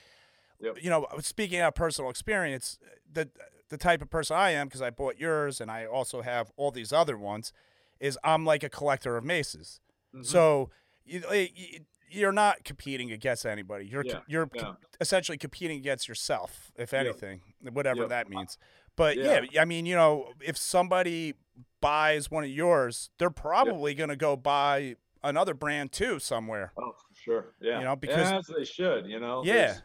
[0.60, 0.78] Yep.
[0.84, 2.78] You know, speaking out of personal experience,
[3.12, 3.30] the
[3.70, 6.72] the type of person I am, because I bought yours and I also have all
[6.72, 7.54] these other ones,
[8.00, 9.80] is I'm like a collector of maces.
[10.14, 10.26] Mhm.
[10.26, 10.70] So
[11.06, 11.80] you, you
[12.12, 13.86] you're not competing against anybody.
[13.86, 14.74] You're Yeah, you're yeah.
[15.00, 17.06] essentially competing against yourself, if Yep.
[17.06, 17.42] anything,
[17.72, 18.10] whatever Yep.
[18.10, 18.58] that means.
[18.96, 19.42] But yeah.
[19.52, 19.62] Yeah.
[19.62, 21.36] I mean, you know, if somebody
[21.80, 26.74] buys one of yours, they're probably going to go buy another brand too somewhere.
[26.78, 29.54] oh for sure yeah You know, because- as they should you know Yeah.
[29.54, 29.82] There's-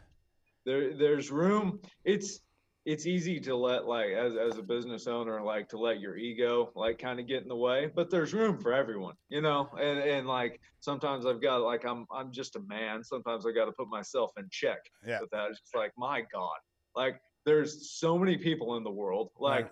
[0.65, 2.41] there there's room it's
[2.87, 6.71] it's easy to let like as, as a business owner like to let your ego
[6.73, 9.99] like kind of get in the way but there's room for everyone you know and
[9.99, 13.73] and like sometimes i've got like i'm i'm just a man sometimes i got to
[13.73, 15.19] put myself in check Yeah.
[15.19, 16.57] with that it's just like my god
[16.95, 19.71] like there's so many people in the world like Right.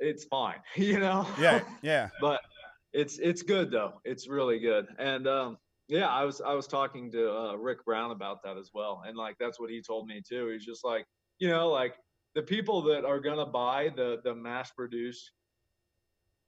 [0.00, 2.40] it's fine you know Yeah, yeah, but
[2.92, 4.00] it's it's good though.
[4.04, 4.86] It's really good.
[4.98, 5.58] And um,
[5.88, 9.14] yeah, I was I was talking to uh, Rick Brown about that as well, and
[9.16, 10.48] like that's what he told me too.
[10.48, 11.04] He's just like,
[11.38, 11.94] you know, like
[12.38, 15.32] the people that are gonna buy the the mass produced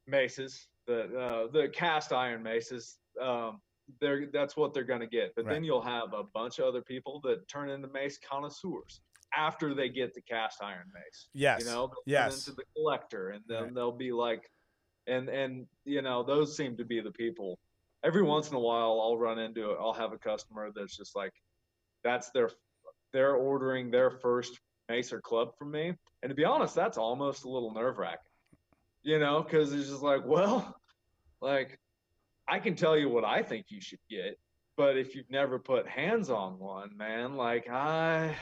[0.06, 2.98] maces, the uh, the cast iron maces.
[3.20, 3.60] Um,
[4.00, 5.34] they're that's what they're gonna get.
[5.34, 5.54] But Right.
[5.54, 9.00] then you'll have a bunch of other people that turn into mace connoisseurs.
[9.36, 11.28] after they get the cast iron mace.
[11.34, 11.60] Yes.
[11.60, 12.48] You know, yes.
[12.48, 13.74] Into the collector, and then Right.
[13.74, 14.50] they'll be like,
[15.06, 17.58] and and you know, those seem to be the people.
[18.04, 19.76] Every once in a while, I'll run into it.
[19.80, 21.32] I'll have a customer that's just like,
[22.02, 22.50] that's their,
[23.12, 24.58] they're ordering their first
[24.90, 28.18] mace or club for me, and to be honest, that's almost a little nerve wracking.
[29.02, 30.76] You know, because it's just like, well,
[31.40, 31.78] like,
[32.48, 34.38] I can tell you what I think you should get,
[34.76, 38.36] but if you've never put hands on one, man, like I,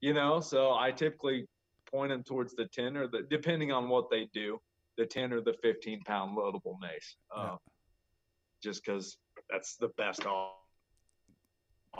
[0.00, 1.46] you know, so I typically
[1.90, 4.58] point them towards the 10 or the, depending on what they do,
[4.98, 7.16] the 10 or the 15 pound loadable mace.
[7.34, 7.56] Uh, Yeah.
[8.62, 9.16] Just because
[9.50, 10.28] that's the best That-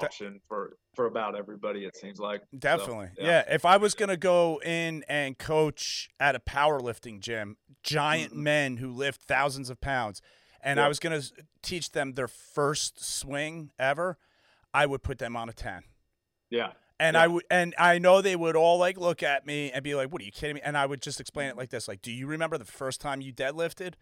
[0.04, 2.40] option for, for about everybody, it seems like.
[2.52, 3.08] So, Definitely.
[3.18, 3.26] yeah.
[3.48, 3.54] yeah.
[3.54, 8.36] If I was going to go in and coach at a powerlifting gym, giant Mhm.
[8.36, 10.20] men who lift thousands of pounds,
[10.60, 11.32] and I was going to
[11.62, 14.18] teach them their first swing ever,
[14.74, 15.82] I would put them on a 10.
[16.50, 16.72] Yeah.
[17.00, 17.22] And Yeah.
[17.22, 20.12] I would, and I know they would all like look at me and be like,
[20.12, 21.58] "What are you kidding me?" And I would just explain it Mm-hmm.
[21.60, 23.94] like this: like, do you remember the first time you deadlifted?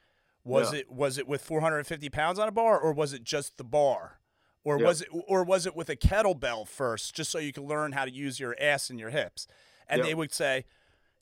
[0.45, 0.79] Was Yeah.
[0.81, 4.21] it was it with 450 pounds on a bar, or was it just the bar,
[4.67, 4.87] or Yep.
[4.87, 8.05] was it or was it with a kettlebell first, just so you can learn how
[8.05, 9.47] to use your ass and your hips?
[9.89, 10.07] And Yep.
[10.09, 10.65] they would say,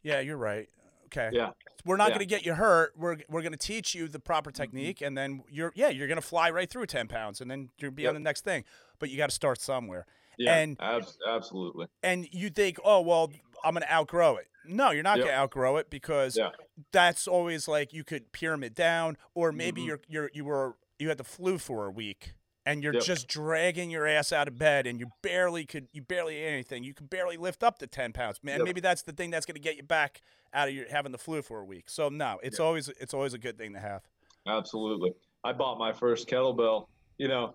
[0.02, 0.68] "Yeah, you're right.
[1.06, 1.50] Okay, Yeah.
[1.84, 2.14] we're not Yeah.
[2.16, 2.94] going to get you hurt.
[2.96, 4.62] We're we're going to teach you the proper Mm-hmm.
[4.62, 7.70] technique, and then you're yeah, you're going to fly right through 10 pounds, and then
[7.78, 8.64] you'll be on the next thing.
[8.98, 10.06] But you got to start somewhere."
[10.38, 10.56] Yeah.
[10.56, 11.86] And- abs- absolutely.
[12.02, 13.30] and you think, oh well,
[13.62, 14.48] I'm gonna outgrow it.
[14.66, 15.26] No, you're not Yep.
[15.26, 16.50] gonna outgrow it because Yeah.
[16.90, 19.86] that's always like you could pyramid down, or maybe Mhm.
[19.86, 22.32] you're you're you were you had the flu for a week
[22.66, 23.02] and you're Yep.
[23.02, 26.82] just dragging your ass out of bed and you barely could you barely ate anything.
[26.84, 28.42] You could barely lift up the ten pounds.
[28.42, 28.64] Man, Yep.
[28.66, 31.42] maybe that's the thing that's gonna get you back out of your having the flu
[31.42, 31.90] for a week.
[31.90, 32.64] So no, it's Yeah.
[32.64, 34.02] always it's always a good thing to have.
[34.46, 35.14] Absolutely.
[35.42, 36.88] I bought my first kettlebell,
[37.18, 37.54] you know,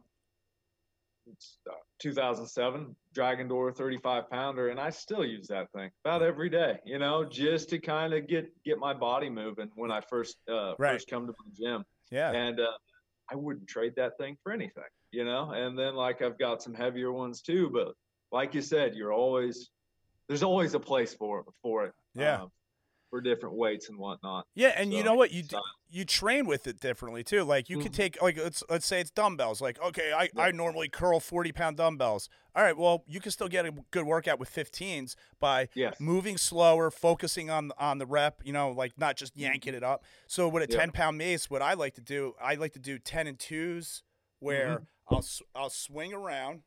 [1.28, 6.50] it's, uh, 2007 Dragon Door 35 pounder, and I still use that thing about every
[6.50, 10.38] day, you know, just to kind of get get my body moving when I first
[10.50, 10.94] uh, Right.
[10.94, 12.32] first come to the gym, Yeah.
[12.32, 12.78] and uh,
[13.32, 15.52] I wouldn't trade that thing for anything, you know.
[15.52, 17.94] And then like I've got some heavier ones too, but
[18.32, 19.70] like you said, you're always
[20.28, 22.44] there's always a place for for it, Yeah.
[22.44, 22.48] uh,
[23.10, 24.46] for different weights and whatnot.
[24.54, 27.44] Yeah, and you know what you so- you train with it differently too.
[27.44, 27.96] Like you could Mhm.
[27.96, 29.60] take like let's let's say it's dumbbells.
[29.60, 30.44] Like okay, I, Yeah.
[30.44, 32.30] I normally curl forty pound dumbbells.
[32.56, 36.00] All right, well you can still get a good workout with 15s by Yes.
[36.00, 38.42] moving slower, focusing on on the rep.
[38.46, 40.04] You know, like not just yanking it up.
[40.28, 40.74] So with a Mm-hmm.
[40.74, 40.80] Yeah.
[40.80, 44.04] ten pound mace, what I like to do, I like to do ten and twos,
[44.38, 46.62] where I'll I'll swing around.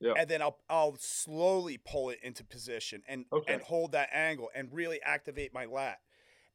[0.00, 0.12] Yeah.
[0.16, 3.54] And then I'll I'll slowly pull it into position and Okay.
[3.54, 5.98] and hold that angle and really activate my lat.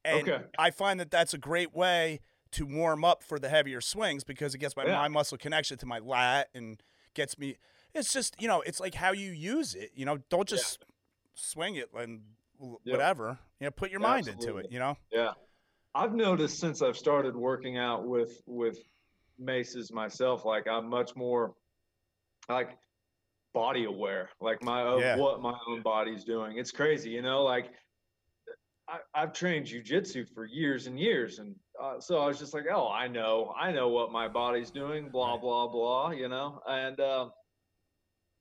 [0.06, 0.44] And Okay.
[0.60, 2.20] I find that that's a great way
[2.52, 4.98] to warm up for the heavier swings because it gets my Yeah.
[4.98, 7.58] mind muscle connection to my lat and gets me.
[7.94, 9.92] It's just you know, it's like how you use it.
[9.96, 10.58] You know, don't Yeah.
[10.58, 10.84] just
[11.34, 12.22] swing it and
[12.58, 13.40] whatever.
[13.60, 14.68] You know, put your mind into it.
[14.72, 14.98] You know.
[15.12, 15.34] Yeah.
[15.96, 18.78] I've noticed since I've started working out with with
[19.42, 21.54] maces myself, like I'm much more
[22.50, 22.78] like
[23.54, 25.18] body aware, like my of Yeah.
[25.18, 26.58] what my own body's doing.
[26.58, 27.72] It's crazy, you know, like
[28.88, 31.40] I, I've trained jujitsu for years and years.
[31.40, 34.72] And uh, so I was just like, oh, I know, I know what my body's
[34.72, 36.62] doing, blah, blah, blah, you know?
[36.68, 37.30] And uh,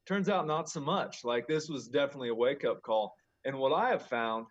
[0.06, 1.24] turns out not so much.
[1.24, 3.14] Like this was definitely a wake up call.
[3.44, 4.46] And what I have found,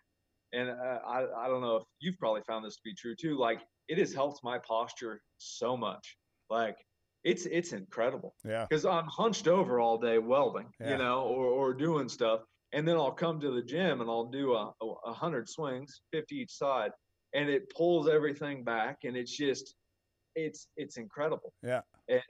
[0.52, 3.38] and uh, I, I don't know if you've probably found this to be true too,
[3.38, 6.16] like it has helped my posture so much.
[6.50, 6.76] Like
[7.24, 8.66] it's it's incredible Yeah.
[8.68, 10.90] because I'm hunched over all day welding, Yeah.
[10.90, 12.40] you know, or, or doing stuff.
[12.72, 14.72] And then I'll come to the gym and I'll do a,
[15.04, 16.92] a, hundred swings, 50 each side,
[17.34, 18.98] and it pulls everything back.
[19.02, 19.74] And it's just,
[20.36, 21.52] it's, it's incredible.
[21.64, 21.80] Yeah.
[22.08, 22.22] And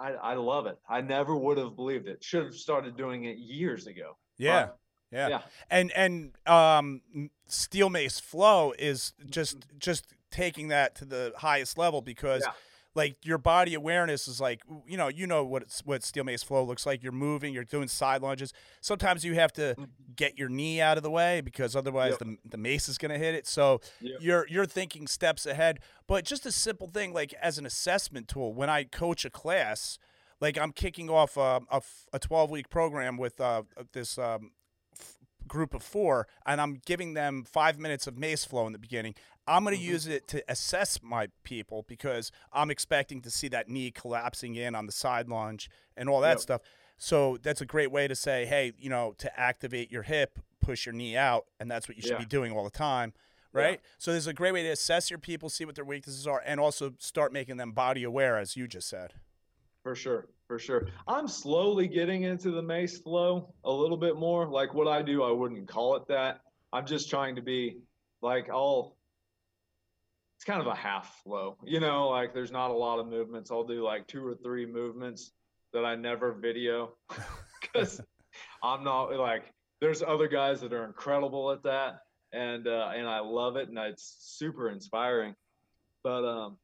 [0.00, 0.78] I, I love it.
[0.88, 2.24] I never would have believed it.
[2.24, 4.16] Should have started doing it years ago.
[4.38, 4.66] Yeah.
[4.66, 4.78] But,
[5.12, 5.28] Yeah.
[5.28, 5.40] yeah.
[5.70, 7.02] And and um
[7.46, 12.52] steel mace flow is just just taking that to the highest level because Yeah.
[12.96, 16.42] Like your body awareness is like you know you know what it's, what steel mace
[16.42, 19.86] flow looks like you're moving you're doing side lunges sometimes you have to Mhm.
[20.16, 22.18] get your knee out of the way because otherwise Yep.
[22.20, 24.18] the, the mace is going to hit it so Yep.
[24.20, 25.78] you're you're thinking steps ahead
[26.08, 29.98] but just a simple thing like as an assessment tool when i coach a class
[30.40, 31.60] like i'm kicking off a
[32.12, 34.52] a 12 week program with uh, this um,
[34.98, 35.16] f-
[35.46, 39.14] group of four and i'm giving them five minutes of mace flow in the beginning
[39.46, 39.86] i'm going to Mhm.
[39.86, 44.74] use it to assess my people because i'm expecting to see that knee collapsing in
[44.74, 46.40] on the side lunge and all that Yep.
[46.40, 46.60] stuff
[46.96, 50.86] so that's a great way to say hey you know to activate your hip push
[50.86, 52.18] your knee out and that's what you should Yeah.
[52.18, 53.12] be doing all the time
[53.54, 53.60] Yeah.
[53.60, 56.42] right so there's a great way to assess your people see what their weaknesses are
[56.44, 59.14] and also start making them body aware as you just said
[59.82, 60.88] for sure, for sure.
[61.06, 64.48] I'm slowly getting into the mace flow a little bit more.
[64.48, 66.40] Like what I do, I wouldn't call it that.
[66.72, 67.78] I'm just trying to be
[68.20, 68.95] like I'll.
[70.36, 72.08] It's kind of a half flow, you know.
[72.08, 73.50] Like there's not a lot of movements.
[73.50, 75.32] I'll do like two or three movements
[75.72, 76.92] that I never video
[77.60, 78.00] because
[78.62, 79.52] I'm not like.
[79.80, 82.00] There's other guys that are incredible at that,
[82.32, 85.34] and uh, and I love it, and it's super inspiring.
[86.02, 86.56] But um,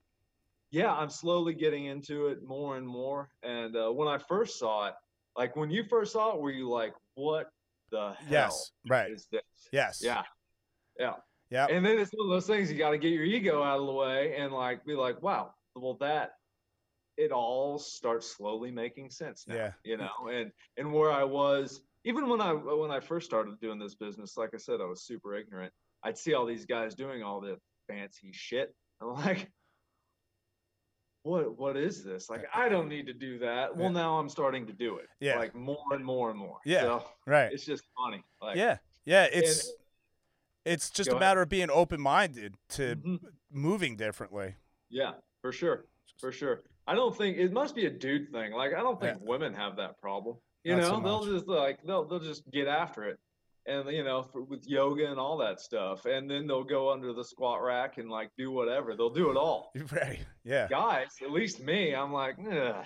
[0.70, 3.28] yeah, I'm slowly getting into it more and more.
[3.42, 4.94] And uh, when I first saw it,
[5.36, 7.50] like when you first saw it, were you like, "What
[7.90, 8.70] the hell Yes.
[8.86, 9.10] Right.
[9.10, 9.42] is this?"
[9.72, 10.00] Yes.
[10.02, 10.22] Yeah,
[10.98, 11.14] yeah.
[11.52, 11.66] Yeah.
[11.70, 13.86] And then it's one of those things you got to get your ego out of
[13.86, 16.32] the way and like be like, "Wow, well that."
[17.18, 19.72] It all starts slowly making sense now, Yeah.
[19.84, 23.78] you know, and and where I was even when I when I first started doing
[23.78, 25.74] this business, like I said, I was super ignorant.
[26.02, 28.74] I'd see all these guys doing all this fancy shit.
[29.02, 29.50] I'm like,
[31.24, 32.30] what what is this?
[32.30, 33.76] Like I don't need to do that.
[33.76, 33.92] Well, Yeah.
[34.02, 35.08] now I'm starting to do it.
[35.20, 35.38] Yeah.
[35.38, 36.58] Like more and more and more.
[36.64, 36.80] Yeah.
[36.80, 37.52] So Right.
[37.52, 38.24] it's just funny.
[38.40, 38.78] Like yeah.
[39.04, 39.28] Yeah.
[39.30, 39.70] It's
[40.64, 41.28] it's just Go a ahead.
[41.30, 43.20] matter of being open minded to Mhm.
[43.50, 44.56] moving differently.
[44.90, 45.86] Yeah, for sure.
[46.20, 46.62] For sure.
[46.86, 48.52] I don't think it must be a dude thing.
[48.52, 49.28] Like I don't think Yeah.
[49.28, 50.36] women have that problem.
[50.64, 53.18] You Not know, so they'll just like they'll they'll just get after it.
[53.66, 57.12] And you know, for, with yoga and all that stuff, and then they'll go under
[57.12, 58.94] the squat rack and like do whatever.
[58.96, 59.72] They'll do it all.
[59.92, 60.20] Right.
[60.44, 60.66] Yeah.
[60.68, 62.84] Guys, at least me, I'm like, Ugh.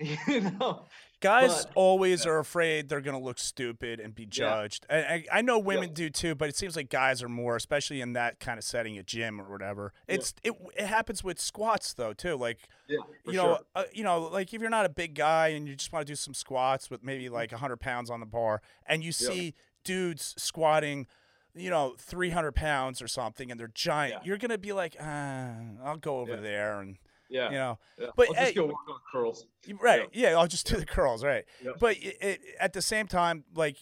[0.28, 0.86] you know,
[1.20, 2.30] Guys But- always yeah.
[2.32, 4.86] are afraid they're gonna look stupid and be judged.
[4.88, 5.94] And I, I know women Yeah.
[5.94, 8.96] do too, but it seems like guys are more, especially in that kind of setting,
[8.98, 9.92] a gym or whatever.
[10.08, 10.14] Yeah.
[10.16, 12.36] It's it it happens with squats though too.
[12.36, 13.58] Like yeah, you know, sure.
[13.74, 16.10] uh, you know, like if you're not a big guy and you just want to
[16.12, 19.28] do some squats with maybe like hundred pounds on the bar, and you Yeah.
[19.28, 19.54] see
[19.84, 21.06] dudes squatting,
[21.54, 24.20] you know, three hundred pounds or something, and they're giant, Yeah.
[24.24, 26.40] you're gonna be like, ah, I'll go over Yeah.
[26.42, 26.98] there and
[27.28, 28.06] Yeah, you know, yeah.
[28.16, 29.46] but, I'll just go work on curls.
[29.80, 30.08] right?
[30.12, 31.44] Yeah, I'll just do the curls, right?
[31.62, 31.74] Yep.
[31.78, 33.76] But it, it, at the same time, like.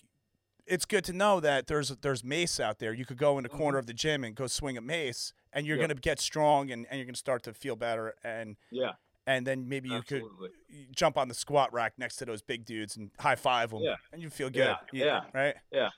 [0.68, 2.92] It's good to know that there's there's mace out there.
[2.92, 5.64] You could go in the corner of the gym and go swing a mace, and
[5.64, 5.82] you're Mm-hmm.
[5.82, 8.94] Gonna get strong and, and you're gonna start to feel better, and Yeah,
[9.28, 10.48] and then maybe you could absolutely.
[10.68, 13.80] you jump on the squat rack next to those big dudes and high five them,
[13.80, 13.94] Yeah.
[14.12, 14.74] and you feel good.
[14.92, 15.20] Yeah, yeah.
[15.32, 15.54] right.
[15.70, 15.90] Yeah,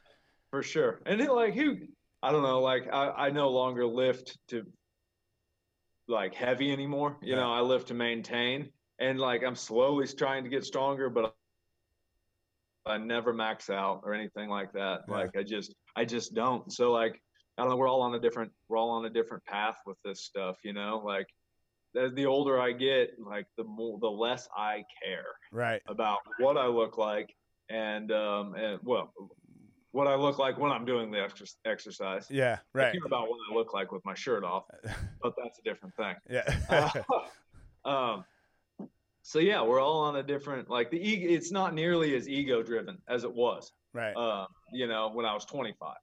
[0.51, 1.01] for sure.
[1.07, 1.79] And then, like who
[2.23, 4.67] I don't know, like I, I no longer lift to
[6.09, 7.17] like heavy anymore.
[7.23, 11.35] You know, I lift to maintain and like I'm slowly trying to get stronger, but
[12.87, 15.03] I never max out or anything like that.
[15.09, 15.15] Yeah.
[15.15, 16.73] Like I just I just don't.
[16.73, 17.21] So like
[17.57, 19.99] I don't know, we're all on a different we're all on a different path with
[20.05, 21.03] this stuff, you know?
[21.05, 21.27] Like
[21.95, 25.83] the, the older I get, like the more the less I care Right.
[25.87, 27.35] about what I look like
[27.71, 29.13] and um and well
[29.93, 32.27] what I look like when I'm doing the exer- exercise.
[32.31, 32.59] Yeah.
[32.75, 32.93] I Right.
[32.93, 34.65] care about what I look like with my shirt off,
[35.23, 36.15] but that's a different thing.
[36.29, 37.03] Yeah.
[37.85, 38.25] Uh, um,
[39.23, 41.27] so yeah, we're all on a different like the ego.
[41.29, 43.73] It's not nearly as ego driven as it was.
[43.93, 44.13] right.
[44.15, 45.97] Uh, you know, when I was 25.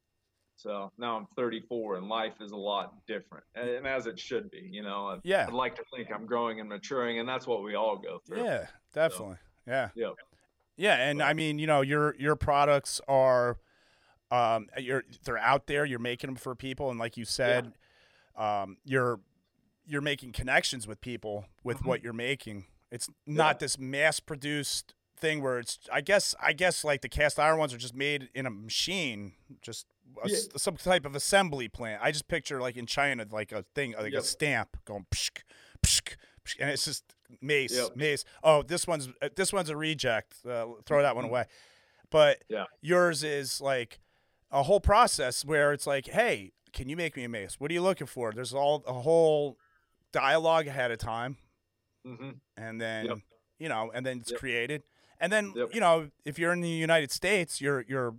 [0.57, 4.49] So now I'm 34, and life is a lot different, and, and as it should
[4.51, 4.67] be.
[4.71, 5.45] You know, I'd, Yeah.
[5.47, 8.43] I'd like to think I'm growing and maturing, and that's what we all go through.
[8.45, 8.67] Yeah.
[8.93, 9.35] Definitely.
[9.67, 9.89] Yeah.
[9.95, 10.13] Yep.
[10.77, 13.57] Yeah, and I mean, you know, your your products are,
[14.31, 15.85] um, you're they're out there.
[15.85, 17.73] You're making them for people, and like you said,
[18.35, 19.19] um, you're
[19.85, 21.85] you're making connections with people with Mhm.
[21.85, 22.65] what you're making.
[22.91, 25.79] It's not this mass produced thing where it's.
[25.91, 29.33] I guess I guess like the cast iron ones are just made in a machine,
[29.61, 29.85] just
[30.21, 32.01] a s some type of assembly plant.
[32.03, 35.43] I just picture like in China, like a thing, like a stamp going, pshk,
[35.83, 36.15] pshk,
[36.45, 37.03] pshk, and it's just
[37.41, 37.95] mace, Yep.
[37.95, 38.25] mace.
[38.43, 40.35] Oh, this one's uh, this one's a reject.
[40.45, 41.45] Uh, throw that one away.
[42.09, 42.53] But Mm-hmm.
[42.53, 42.65] Yeah.
[42.81, 43.99] yours is like
[44.51, 47.59] a whole process where it's like, hey, can you make me a mace?
[47.59, 48.31] What are you looking for?
[48.31, 49.57] There's all a whole
[50.11, 51.37] dialogue ahead of time,
[52.05, 53.17] hmm and then Yep.
[53.59, 54.39] you know, and then it's Yep.
[54.39, 54.83] created,
[55.19, 55.73] and then Yep.
[55.73, 58.15] you know, if you're in the United States, you're you're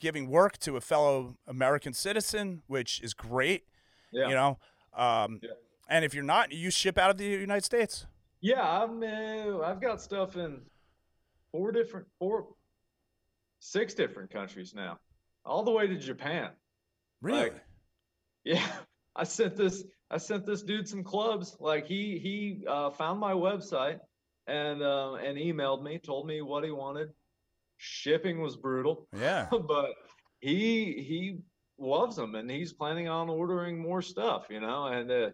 [0.00, 3.64] giving work to a fellow American citizen, which is great.
[4.12, 4.28] Yeah.
[4.28, 4.58] You know,
[4.92, 5.50] um, Yeah.
[5.88, 8.06] and if you're not, you ship out of the United States.
[8.40, 9.02] Yeah, I'm.
[9.02, 10.60] Uh, I've got stuff in
[11.50, 12.54] four different, four,
[13.60, 14.98] six different countries now,
[15.44, 16.50] all the way to Japan.
[17.22, 17.40] Really?
[17.44, 17.64] Like-
[18.44, 18.66] Yeah,
[19.16, 19.84] I sent this.
[20.10, 21.56] I sent this dude some clubs.
[21.60, 23.98] Like he he uh, found my website
[24.46, 27.08] and uh, and emailed me, told me what he wanted.
[27.78, 29.48] Shipping was brutal, yeah.
[29.68, 29.90] but
[30.40, 31.38] he he
[31.78, 34.46] loves them and he's planning on ordering more stuff.
[34.50, 35.30] You know, and uh,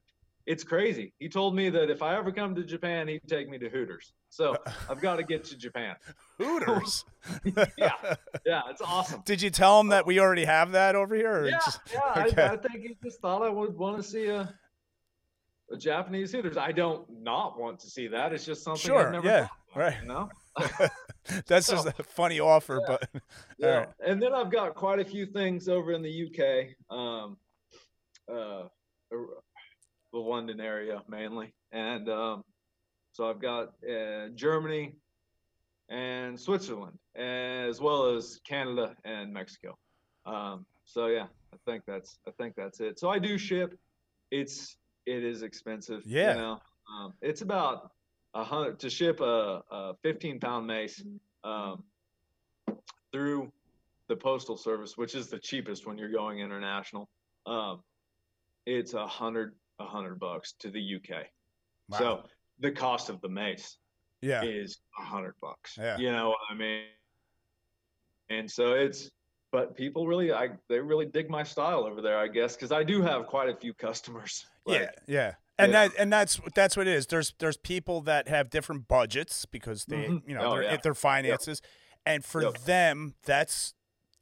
[0.51, 1.13] it's crazy.
[1.21, 4.13] He told me that if I ever come to Japan, he'd take me to Hooters.
[4.31, 4.57] So
[4.89, 5.95] I've got to get to Japan.
[6.39, 7.05] Hooters.
[7.79, 7.93] Yeah.
[8.45, 9.23] Yeah, it's awesome.
[9.25, 11.43] Did you tell him that we already have that over here?
[11.43, 12.25] or Yeah, just- yeah.
[12.27, 12.43] okay.
[12.43, 14.53] I, I think he just thought I would want to see a
[15.73, 16.57] a Japanese Hooters.
[16.57, 18.33] I don't not want to see that.
[18.33, 20.03] It's just something Sure, I've never yeah, thought right.
[20.03, 20.89] about, You know?
[21.47, 22.87] That's So- just a funny offer, Yeah.
[23.13, 23.23] but
[23.59, 23.69] Yeah.
[23.69, 23.89] Alright.
[24.05, 27.37] And then I've got quite a few things over in the UK, um,
[28.29, 28.65] uh,
[30.13, 32.45] the London area mainly, and um,
[33.13, 34.95] so I've got uh, Germany
[35.89, 39.77] and Switzerland, as well as Canada and Mexico.
[40.27, 42.99] Um, so yeah, I think that's I think that's it.
[42.99, 43.79] So I do ship.
[44.31, 46.03] It's it is expensive.
[46.07, 46.35] Yeah.
[46.35, 46.59] You know,
[46.93, 47.91] um, it's about
[48.35, 51.03] a hundred to ship a, a 15 pound mace.
[51.43, 51.85] Um,
[53.13, 53.51] through
[54.09, 57.09] the postal service, which is the cheapest when you're going international.
[57.47, 57.83] Um,
[58.67, 61.27] it's a hundred a hundred bucks to the UK.
[61.89, 61.99] Wow.
[61.99, 62.23] So
[62.61, 63.79] the cost of the mace
[64.21, 65.77] yeah, is a hundred bucks.
[65.79, 65.97] Yeah.
[65.99, 66.85] You know what I mean?
[68.29, 69.11] And so it's
[69.53, 72.85] but people really I they really dig my style over there, I guess, because I
[72.85, 74.47] do have quite a few customers.
[74.67, 75.35] yeah, Like, yeah.
[75.59, 75.89] And Yeah.
[75.89, 77.07] that and that's that's what it is.
[77.07, 80.29] There's there's people that have different budgets because they Mhm.
[80.29, 80.77] you know Oh, their yeah.
[80.77, 81.61] their finances,
[82.07, 82.59] and for Yep.
[82.61, 83.75] them that's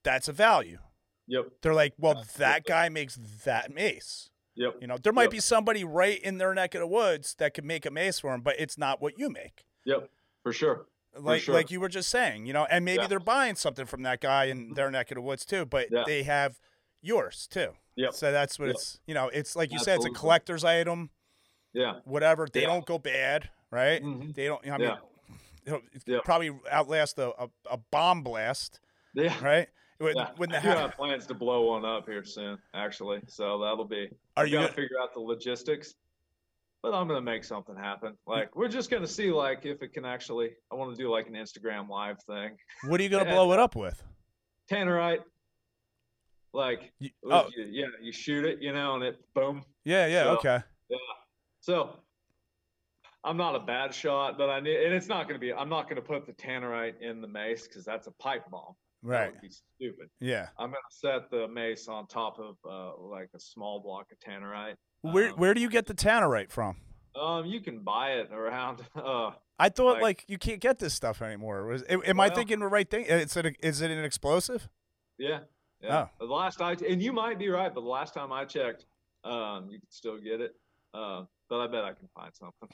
[0.04, 0.78] that's a value.
[1.26, 1.44] Yep.
[1.60, 4.30] They're like, well, that guy makes that mace.
[4.58, 4.74] Yep.
[4.80, 5.30] You know, there might Yep.
[5.30, 8.32] be somebody right in their neck of the woods that could make a mace for
[8.32, 9.64] them, but it's not what you make.
[9.84, 10.10] Yep.
[10.42, 10.86] For sure.
[11.16, 11.54] Like sure.
[11.54, 13.08] like you were just saying, you know, and maybe Yeah.
[13.08, 16.02] they're buying something from that guy in their neck of the woods too, but Yeah.
[16.06, 16.60] they have
[17.00, 17.76] yours too.
[17.96, 18.12] Yep.
[18.14, 18.74] So that's what Yep.
[18.74, 21.10] it's you know, it's like you said, it's a collector's item,
[21.72, 22.00] Yeah.
[22.04, 22.46] whatever.
[22.52, 22.66] They Yeah.
[22.68, 24.02] don't go bad, right?
[24.02, 24.34] Mhm.
[24.34, 24.62] They don't.
[24.64, 24.98] you know, I mean, Yeah.
[25.66, 26.18] it'll it Yeah.
[26.24, 28.80] probably outlast a, a, a bomb blast,
[29.14, 29.34] Yeah.
[29.44, 29.68] right?
[29.98, 33.20] When, Yeah, when the I have plans to blow one up here soon, actually.
[33.26, 34.08] So that'll be.
[34.36, 35.94] Are I've you to gonna- figure out the logistics,
[36.82, 38.16] but I'm gonna make something happen.
[38.26, 40.50] Like we're just gonna see, like if it can actually.
[40.70, 42.56] I want to do like an Instagram live thing.
[42.84, 43.34] what are you gonna Yeah.
[43.34, 44.00] blow it up with?
[44.70, 45.24] Tannerite,
[46.52, 49.64] like You- oh, you- yeah, you shoot it, you know, and it boom.
[49.84, 50.60] yeah, yeah, so- okay,
[51.60, 51.98] So
[53.24, 55.52] I'm not a bad shot, but I need, and it's not gonna be.
[55.52, 58.76] I'm not gonna put the Tannerite in the mace because that's a pipe bomb.
[59.02, 60.08] That right, would be stupid.
[60.20, 60.48] yeah.
[60.58, 64.74] I'm gonna set the mace on top of uh, like a small block of tannerite.
[65.02, 66.76] Where Um, where do you get the tannerite from?
[67.14, 68.82] Um, you can buy it around.
[68.96, 71.66] Uh, I thought like, like- you can't get this stuff anymore.
[71.66, 73.06] Was am am I thinking the right thing?
[73.08, 74.68] It's an, is it an explosive?
[75.18, 75.40] yeah,
[75.80, 76.06] yeah.
[76.20, 76.26] Oh.
[76.26, 78.86] The last I and you might be right, but the last time I checked,
[79.24, 80.54] um, you can still get it.
[80.94, 82.68] Uh, but I bet I can find something.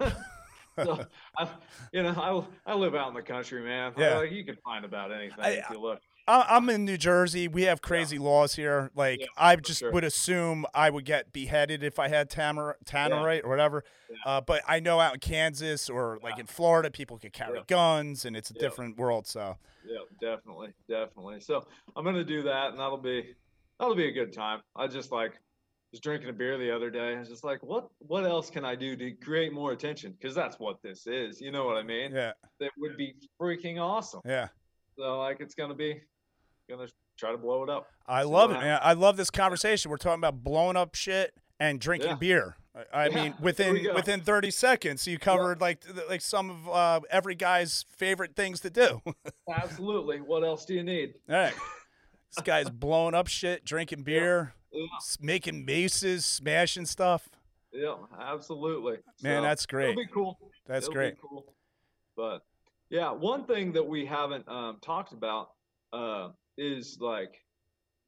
[0.76, 1.04] so,
[1.38, 1.48] I,
[1.92, 3.92] you know, I I live out in the country, man.
[3.96, 4.18] Yeah.
[4.18, 6.00] like, you can find about anything I- if you look.
[6.26, 7.48] I- I'm in New Jersey.
[7.48, 8.90] We have crazy laws here.
[8.94, 9.92] Like Yeah, I just sure.
[9.92, 13.84] would assume I would get beheaded if I had tamar- tannerite or whatever.
[14.08, 14.16] Yeah.
[14.24, 17.64] Uh, but I know out in Kansas or like in Florida, people can carry Yeah.
[17.68, 18.60] guns, and it's a Yeah.
[18.60, 19.26] different world.
[19.26, 21.40] So Yeah, definitely, definitely.
[21.40, 23.34] So I'm gonna do that, and that'll be
[23.78, 24.62] that'll be a good time.
[24.74, 25.38] I just like
[25.94, 27.14] was drinking a beer the other day.
[27.14, 30.12] I was just like, what what else can I do to create more attention?
[30.18, 31.40] Because that's what this is.
[31.40, 32.10] You know what I mean?
[32.12, 34.20] yeah, That would be freaking awesome.
[34.24, 34.48] yeah.
[34.98, 36.00] So like, it's gonna be
[36.68, 37.86] gonna try to blow it up.
[38.08, 38.80] I See love it, man.
[38.82, 39.88] I love this conversation.
[39.88, 42.14] We're talking about blowing up shit and drinking Yeah.
[42.16, 42.56] beer.
[42.74, 47.00] I, I Yeah, mean, within within 30 seconds, you covered like like some of uh,
[47.08, 49.00] every guy's favorite things to do.
[49.48, 50.20] Absolutely.
[50.22, 51.14] What else do you need?
[51.28, 51.54] right,
[52.34, 54.86] this guy's blowing up shit, drinking beer, Yeah,
[55.20, 57.28] making maces, smashing stuff.
[57.72, 58.98] yeah, absolutely.
[59.22, 59.90] Man, So, that's great.
[59.90, 60.38] It'll be cool.
[60.66, 61.20] That's It'll great.
[61.20, 61.44] Cool.
[62.16, 62.42] But
[62.90, 65.50] yeah, one thing that we haven't um, talked about
[65.92, 67.40] uh, is like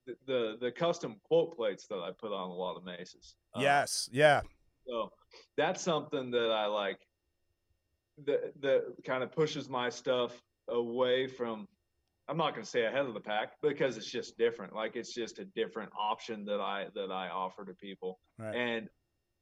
[0.06, 3.36] the, the the custom quote plates that I put on a lot of maces.
[3.54, 4.42] Uh, Yes, yeah,
[4.86, 5.10] So
[5.56, 6.98] that's something that I like.
[8.26, 11.68] That that kind of pushes my stuff away from.
[12.28, 14.74] I'm not going to say ahead of the pack because it's just different.
[14.74, 18.54] Like it's just a different option that I that I offer to people right.
[18.54, 18.88] and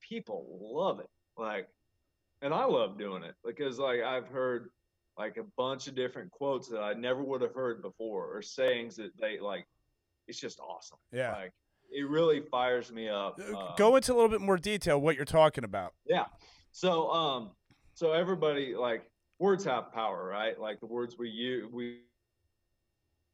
[0.01, 1.09] people love it
[1.39, 1.67] like
[2.43, 4.69] and i love doing it because like i've heard
[5.19, 8.97] like a bunch of different quotes that i never would have heard before or sayings
[8.97, 9.67] that they like
[10.29, 11.33] it's just awesome yeah.
[11.33, 11.53] like
[11.91, 15.17] it really fires me up Uh, uh, Go into a little bit more detail what
[15.17, 15.95] you're talking about.
[16.07, 16.27] yeah
[16.73, 17.51] so um
[17.95, 22.01] so everybody like words have power right like the words we use we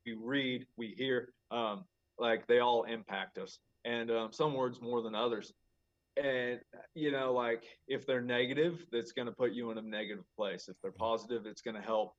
[0.06, 1.84] we read we hear um
[2.18, 5.52] like they all impact us and um, some words more than others.
[6.22, 6.60] And
[6.94, 10.68] you know like if they're negative that's going to put you in a negative place.
[10.68, 12.14] If they're positive it's going to help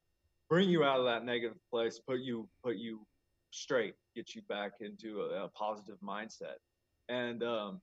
[0.49, 3.05] bring you out of that negative place put you put you
[3.51, 6.55] straight get you back into a, a positive mindset.
[7.09, 7.81] And um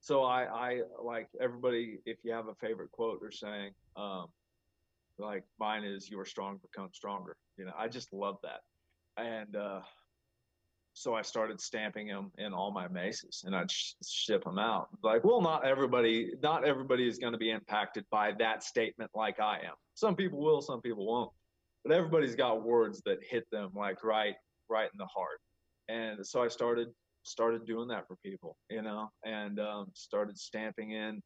[0.00, 4.26] so i i like everybody if you have a favorite quote or saying um
[5.18, 7.36] like mine is you are strong become stronger.
[7.58, 8.60] You know i just love that
[9.16, 9.80] and uh
[10.92, 14.88] so I started stamping them in all my maces and I'd sh- ship them out.
[15.02, 19.40] Like, well, not everybody, not everybody is going to be impacted by that statement like
[19.40, 19.74] I am.
[19.94, 21.30] Some people will, some people won't,
[21.84, 24.34] but everybody's got words that hit them like right,
[24.68, 25.40] right in the heart.
[25.88, 26.88] And so I started,
[27.22, 31.22] started doing that for people, you know, and um, started stamping in,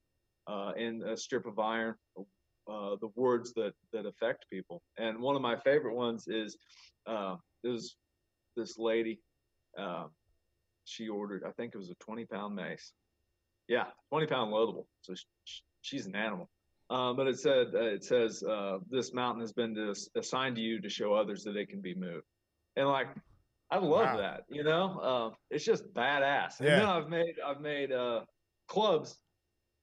[0.46, 1.94] uh, in a strip of iron,
[2.70, 4.82] uh, the words that that affect people.
[4.98, 6.56] And one of my favorite ones is,
[7.06, 7.96] uh, is
[8.56, 9.20] this lady
[9.78, 10.10] um,
[10.84, 12.92] she ordered, I think it was a 20 pound mace.
[13.68, 14.86] Yeah, 20 pound loadable.
[15.02, 16.48] So she, she's an animal.
[16.90, 20.62] Um, but it said, uh, it says, uh, this mountain has been dis- assigned to
[20.62, 22.26] you to show others that it can be moved.
[22.76, 23.08] And like,
[23.70, 24.16] I love wow.
[24.18, 26.60] that, you know, uh, it's just badass.
[26.60, 26.66] Yeah.
[26.66, 28.20] And then I've made, I've made, uh,
[28.68, 29.16] clubs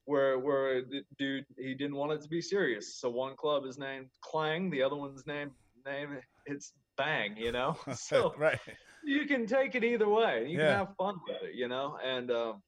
[0.06, 0.84] where, where
[1.18, 3.00] dude, he didn't want it to be serious.
[3.00, 4.70] So one club is named Clang.
[4.70, 5.52] The other one's named,
[5.86, 6.74] name it's
[7.04, 7.78] Bang, you know?
[7.96, 8.60] So, right
[9.04, 10.46] you can take it either way.
[10.48, 10.68] You yeah.
[10.68, 11.98] can have fun with it, you know.
[12.04, 12.62] And um,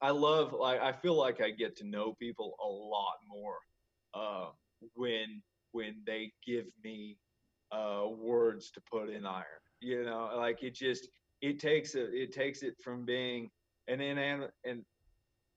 [0.00, 3.56] I love, like, I feel like I get to know people a lot more
[4.14, 4.50] uh,
[4.94, 7.16] when when they give me
[7.70, 9.44] uh, words to put in iron.
[9.80, 11.08] You know, like it just
[11.40, 13.50] it takes it it takes it from being
[13.88, 14.82] an inanimate and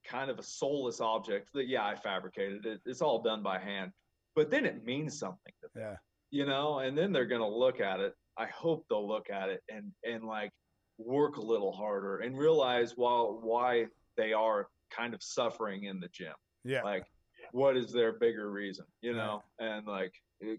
[0.08, 2.80] kind of a soulless object that yeah I fabricated it.
[2.86, 3.92] It's all done by hand,
[4.36, 5.84] but then it means something to them.
[5.84, 5.96] Yeah.
[6.36, 9.64] You know, and then they're gonna look at it I hope they'll look at it
[9.70, 10.52] and and like
[10.98, 13.86] work a little harder and realize while why
[14.18, 16.34] they are kind of suffering in the gym.
[16.64, 16.84] Yeah.
[16.84, 17.06] Like
[17.52, 19.42] what is their bigger reason, you know?
[19.60, 19.78] Yeah.
[19.78, 20.14] And like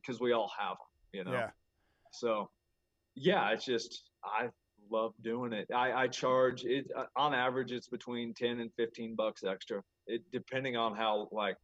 [0.04, 1.32] cuz we all have them, you know.
[1.32, 1.50] Yeah.
[2.12, 2.50] So
[3.14, 4.50] yeah, it's just I
[4.90, 5.70] love doing it.
[5.72, 9.82] I I charge it uh, on average it's between 10 and 15 bucks extra.
[10.06, 11.56] It depending on how like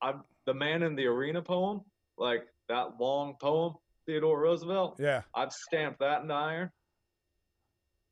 [0.00, 1.82] I'm the man in the arena poem,
[2.18, 3.74] like that long poem,
[4.06, 4.96] Theodore Roosevelt.
[4.98, 5.22] Yeah.
[5.34, 6.70] I've stamped that in iron,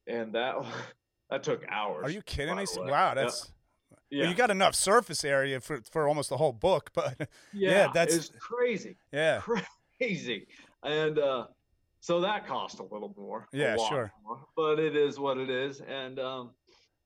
[0.07, 0.57] and that
[1.31, 2.05] that took hours.
[2.05, 2.67] Are you kidding me?
[2.77, 3.53] Wow, that's.
[4.11, 4.23] Yeah.
[4.23, 7.17] Well, you got enough surface area for, for almost the whole book, but
[7.53, 8.97] yeah, yeah that's it's crazy.
[9.13, 9.41] Yeah,
[9.99, 10.49] crazy,
[10.83, 11.47] and uh,
[12.01, 13.47] so that cost a little more.
[13.53, 14.13] Yeah, sure.
[14.25, 16.51] More, but it is what it is, and um,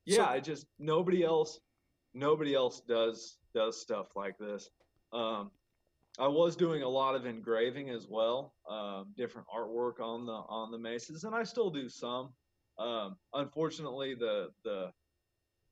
[0.07, 1.61] yeah, so, I just nobody else,
[2.15, 4.71] nobody else does does stuff like this.
[5.13, 5.51] Um,
[6.19, 10.71] I was doing a lot of engraving as well, um, different artwork on the on
[10.71, 12.33] the maces, and I still do some.
[12.79, 14.91] Um, unfortunately, the the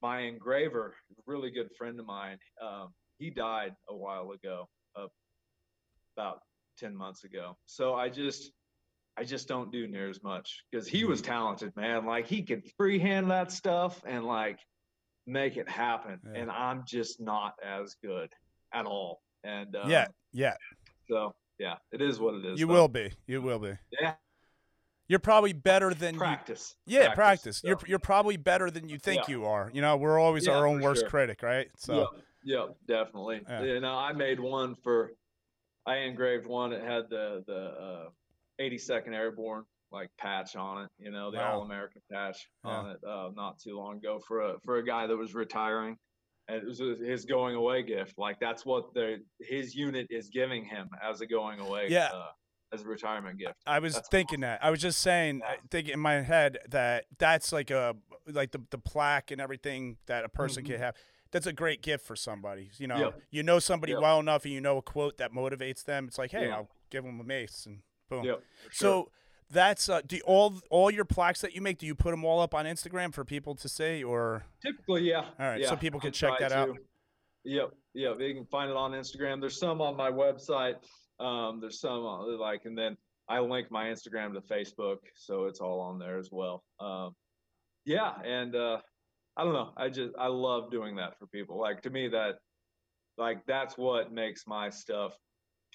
[0.01, 5.07] my engraver, really good friend of mine, um, he died a while ago, uh,
[6.16, 6.40] about
[6.76, 7.57] ten months ago.
[7.66, 8.51] So I just
[9.16, 12.05] I just don't do near as much because he was talented, man.
[12.05, 14.59] Like he could freehand that stuff and like
[15.24, 16.40] make it happen, yeah.
[16.40, 18.32] and I'm just not as good
[18.74, 19.20] at all.
[19.45, 20.55] And um, yeah, yeah.
[21.09, 22.61] So yeah, it is what it is.
[22.61, 23.12] You will be.
[23.26, 23.74] You will be.
[24.01, 24.14] Yeah.
[25.09, 26.74] You're probably better than practice.
[26.87, 27.16] You, yeah, practice.
[27.16, 27.57] practice.
[27.59, 27.68] So.
[27.68, 29.35] You're you're probably better than you think yeah.
[29.35, 29.70] you are.
[29.72, 31.11] You know, we're always yeah, our own worst sure.
[31.11, 31.68] critic, right?
[31.76, 32.09] So.
[32.45, 33.43] Yeah, yeah definitely.
[33.49, 33.62] Yeah.
[33.62, 35.12] You know, I made one for.
[35.85, 38.09] I engraved one It had the the uh,
[38.61, 40.91] 82nd Airborne like patch on it.
[40.99, 41.55] You know, the wow.
[41.55, 42.99] All American patch on it.
[43.07, 45.99] Uh, not too long ago for a for a guy that was retiring
[46.53, 48.18] it was his going away gift.
[48.18, 51.86] Like that's what the his unit is giving him as a going away.
[51.88, 52.11] Yeah.
[52.12, 52.26] Uh,
[52.72, 53.57] as a retirement gift.
[53.66, 54.64] I was that's thinking that.
[54.64, 55.57] I was just saying, yeah.
[55.70, 57.94] thinking in my head that that's like a
[58.26, 60.72] like the the plaque and everything that a person mm-hmm.
[60.72, 60.94] can have.
[61.32, 62.70] That's a great gift for somebody.
[62.78, 63.20] You know, yep.
[63.30, 64.03] you know somebody yep.
[64.03, 66.07] well enough, and you know a quote that motivates them.
[66.07, 66.57] It's like, hey, yeah.
[66.57, 67.78] I'll give them a mace, and
[68.09, 68.24] boom.
[68.24, 68.72] Yep, sure.
[68.72, 69.11] So
[69.53, 71.78] that's uh, do all all your plaques that you make?
[71.78, 75.24] Do you put them all up on Instagram for people to see, or typically, yeah.
[75.38, 76.57] All right, yeah, so people can check that to.
[76.57, 76.76] out.
[77.44, 78.16] Yep, yep.
[78.20, 79.40] You can find it on Instagram.
[79.40, 80.76] There's some on my website.
[81.20, 82.96] Um, there's some on, like, and then
[83.28, 86.64] I link my Instagram to Facebook, so it's all on there as well.
[86.80, 87.14] Um,
[87.84, 88.78] yeah, and uh,
[89.36, 89.70] I don't know.
[89.76, 91.61] I just I love doing that for people.
[91.61, 92.36] Like to me, that
[93.18, 95.12] like that's what makes my stuff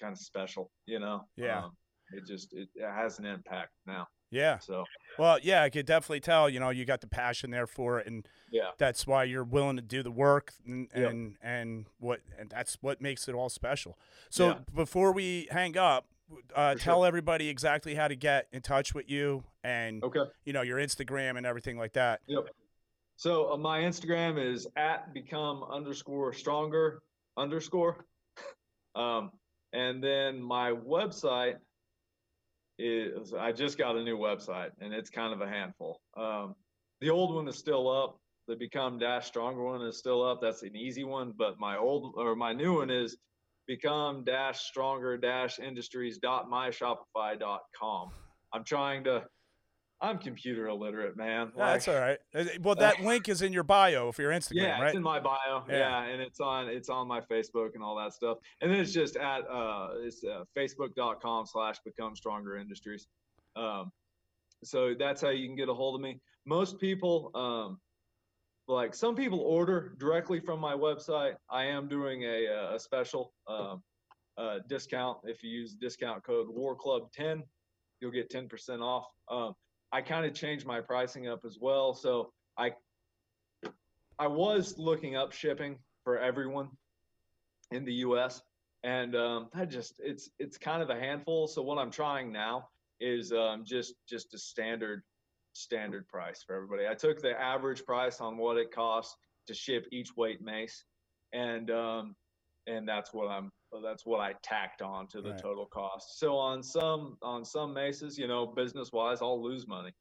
[0.00, 0.70] kind of special.
[0.86, 1.22] You know.
[1.36, 1.64] Yeah.
[1.64, 1.72] Um,
[2.12, 4.08] it just it, it has an impact now.
[4.30, 4.58] Yeah.
[4.58, 4.84] So.
[5.18, 6.48] Well, yeah, I could definitely tell.
[6.48, 9.76] You know, you got the passion there for it, and yeah, that's why you're willing
[9.76, 13.98] to do the work, and and, and what and that's what makes it all special.
[14.30, 14.58] So yeah.
[14.74, 16.06] before we hang up,
[16.54, 17.06] uh, tell sure.
[17.06, 21.36] everybody exactly how to get in touch with you, and okay, you know your Instagram
[21.36, 22.20] and everything like that.
[22.26, 22.48] Yep.
[23.16, 27.02] So uh, my Instagram is at become underscore stronger
[27.36, 28.04] underscore,
[28.94, 29.32] um,
[29.72, 31.56] and then my website
[32.78, 36.00] is I just got a new website and it's kind of a handful.
[36.16, 36.54] Um,
[37.00, 38.18] the old one is still up.
[38.46, 40.40] The Become Dash Stronger one is still up.
[40.40, 41.34] That's an easy one.
[41.36, 43.16] But my old or my new one is
[43.66, 48.10] Become Dash Stronger Dash Industries dot dot com.
[48.52, 49.24] I'm trying to
[50.00, 51.50] I'm computer illiterate, man.
[51.56, 52.18] Yeah, that's all right.
[52.34, 54.68] Uh, Well, that link is in your bio for your Instagram, right?
[54.68, 54.86] yeah, right?
[54.88, 55.64] it's in my bio.
[55.68, 55.78] Yeah.
[55.78, 56.02] Yeah.
[56.04, 58.38] and it's on it's on my Facebook and all that stuff.
[58.60, 63.08] And then it's just at uh it's uh, facebook.com slash become stronger industries.
[63.56, 63.90] Um
[64.62, 66.20] so that's how you can get a hold of me.
[66.46, 67.80] Most people um
[68.68, 71.34] like some people order directly from my website.
[71.50, 73.82] I am doing a uh, a special um
[74.36, 77.42] uh discount if you use discount code War Club 10,
[78.00, 79.06] you'll get 10% off.
[79.28, 79.54] Um
[79.92, 82.72] I kind of changed my pricing up as well, so I
[84.18, 86.68] I was looking up shipping for everyone
[87.70, 88.42] in the U.S.
[88.82, 91.46] and um, that just it's it's kind of a handful.
[91.48, 92.68] So what I'm trying now
[93.00, 95.02] is um, just just a standard
[95.52, 96.86] standard price for everybody.
[96.86, 99.16] I took the average price on what it costs
[99.46, 100.84] to ship each weight mace,
[101.32, 102.16] and um,
[102.66, 103.50] and that's what I'm
[103.82, 105.40] that's what I tacked on to the Right.
[105.40, 106.18] total cost.
[106.18, 109.92] So on some on some maces, you know, business wise, I'll lose money.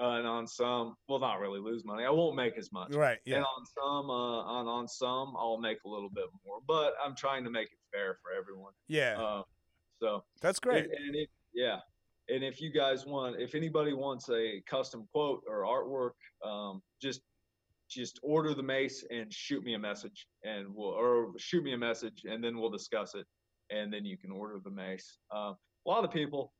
[0.00, 2.04] Uh, and on some, well, not really lose money.
[2.04, 2.94] I won't make as much.
[2.94, 3.18] Right.
[3.24, 3.38] Yeah.
[3.38, 6.60] And on some, uh, on on some, I'll make a little bit more.
[6.68, 8.72] But I'm trying to make it fair for everyone.
[8.86, 9.20] Yeah.
[9.20, 9.42] Uh,
[10.00, 10.84] so That's great.
[10.84, 11.80] and, and it, yeah,
[12.28, 16.12] and if you guys want, if anybody wants a custom quote or artwork,
[16.48, 17.22] um, just
[17.88, 21.78] just order the mace and shoot me a message, and we'll or shoot me a
[21.78, 23.26] message, and then we'll discuss it,
[23.70, 25.18] and then you can order the mace.
[25.34, 26.52] Um, a lot of people,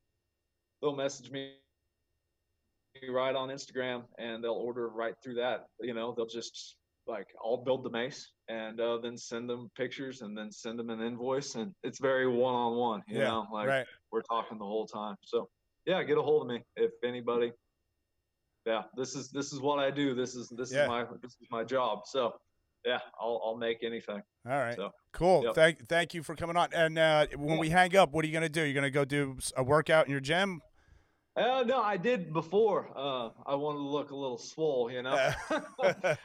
[0.81, 1.53] they'll message me
[3.09, 5.65] right on Instagram, and they'll order right through that.
[5.79, 6.75] You know, they'll just
[7.07, 10.89] like I'll build the mace and uh, then send them pictures and then send them
[10.89, 13.03] an invoice, and it's very one on one.
[13.07, 13.27] You yeah.
[13.27, 13.85] know, like right.
[14.11, 15.15] we're talking the whole time.
[15.21, 15.49] So
[15.85, 17.51] yeah, get a hold of me if anybody.
[18.65, 20.13] Yeah, this is this is what I do.
[20.13, 20.83] This is this Yeah.
[20.83, 22.01] is my this is my job.
[22.05, 22.33] So
[22.85, 24.21] yeah, I'll I'll make anything.
[24.45, 24.75] All right.
[24.75, 25.43] So Cool.
[25.45, 25.55] Yep.
[25.55, 26.69] Thank thank you for coming on.
[26.73, 28.63] And uh, when we hang up, what are you gonna do?
[28.63, 30.61] You're gonna go do a workout in your gym?
[31.35, 32.91] uh, no, I did before.
[32.95, 35.31] Uh, I wanted to look a little swole, you know.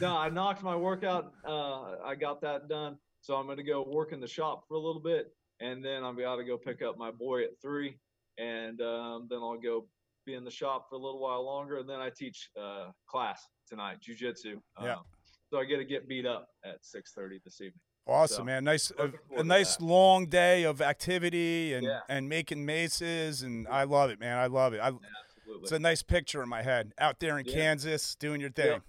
[0.00, 1.32] no, I knocked my workout.
[1.46, 2.96] Uh, I got that done.
[3.20, 6.02] So I'm going to go work in the shop for a little bit, and then
[6.04, 7.98] I'm got to go pick up my boy at three,
[8.38, 9.86] and um, then I'll go
[10.24, 13.46] be in the shop for a little while longer, and then I teach uh, class
[13.68, 14.60] tonight, jujitsu.
[14.82, 14.94] Yeah.
[14.94, 15.02] Um,
[15.50, 17.80] so I get to get beat up at 6:30 this evening.
[18.06, 18.64] awesome, So, man.
[18.64, 19.84] Nice, a, a nice that.
[19.84, 22.00] long day of activity and Yeah.
[22.08, 24.38] and making maces, and I love it, man.
[24.38, 24.80] I love it.
[24.80, 25.62] I, Absolutely.
[25.62, 26.92] it's a nice picture in my head.
[26.98, 27.54] Out there in Yeah.
[27.54, 28.80] Kansas, doing your thing.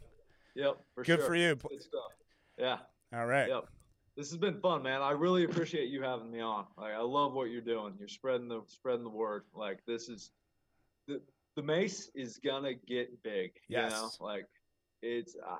[0.55, 0.77] yep.
[0.95, 1.27] For Good sure.
[1.27, 1.55] for you.
[1.55, 2.11] Good stuff.
[2.57, 2.79] Yeah.
[3.13, 3.49] All right.
[3.49, 3.65] Yep.
[4.17, 5.01] This has been fun, man.
[5.01, 6.65] I really appreciate you having me on.
[6.77, 7.95] Like, I love what you're doing.
[7.99, 9.43] You're spreading the spreading the word.
[9.53, 10.31] Like, this is
[11.55, 13.51] the mace is gonna get big.
[13.67, 14.17] You know, Yes.
[14.19, 14.45] like
[15.01, 15.35] it's.
[15.45, 15.57] I,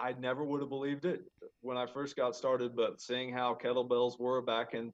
[0.00, 1.22] I never would have believed it
[1.60, 4.92] when I first got started, but seeing how kettlebells were back in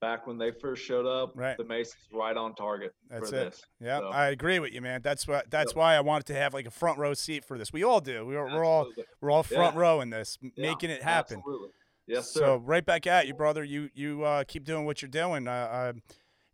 [0.00, 1.58] back when they first showed up, Right.
[1.58, 3.60] the mace is right on target That's for it.
[3.80, 5.02] Yeah, So- I agree with you, man.
[5.02, 5.50] That's what.
[5.50, 5.76] That's Yep.
[5.76, 7.70] why I wanted to have like a front row seat for this.
[7.70, 8.24] We all do.
[8.24, 8.90] We're, we're all
[9.20, 9.80] we're all front Yeah.
[9.80, 11.38] row in this, Yeah, making it happen.
[11.38, 11.68] Absolutely.
[12.06, 12.40] Yes, sir.
[12.40, 13.62] So right back at you, brother.
[13.62, 15.46] You you uh, keep doing what you're doing.
[15.46, 15.92] Uh, uh,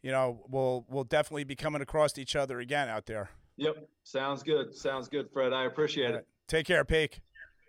[0.03, 3.31] you know, we'll we'll definitely be coming across each other again out there.
[3.57, 3.89] Yep.
[4.05, 4.75] Sounds good.
[4.75, 5.53] Sounds good, Fred.
[5.53, 6.27] I appreciate All it.
[6.47, 7.21] Take care, Peak.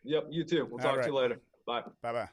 [0.04, 0.28] Yep.
[0.30, 0.66] You too.
[0.70, 1.40] We'll All talk to you later.
[1.66, 1.82] Bye.
[2.02, 2.30] Bye bye.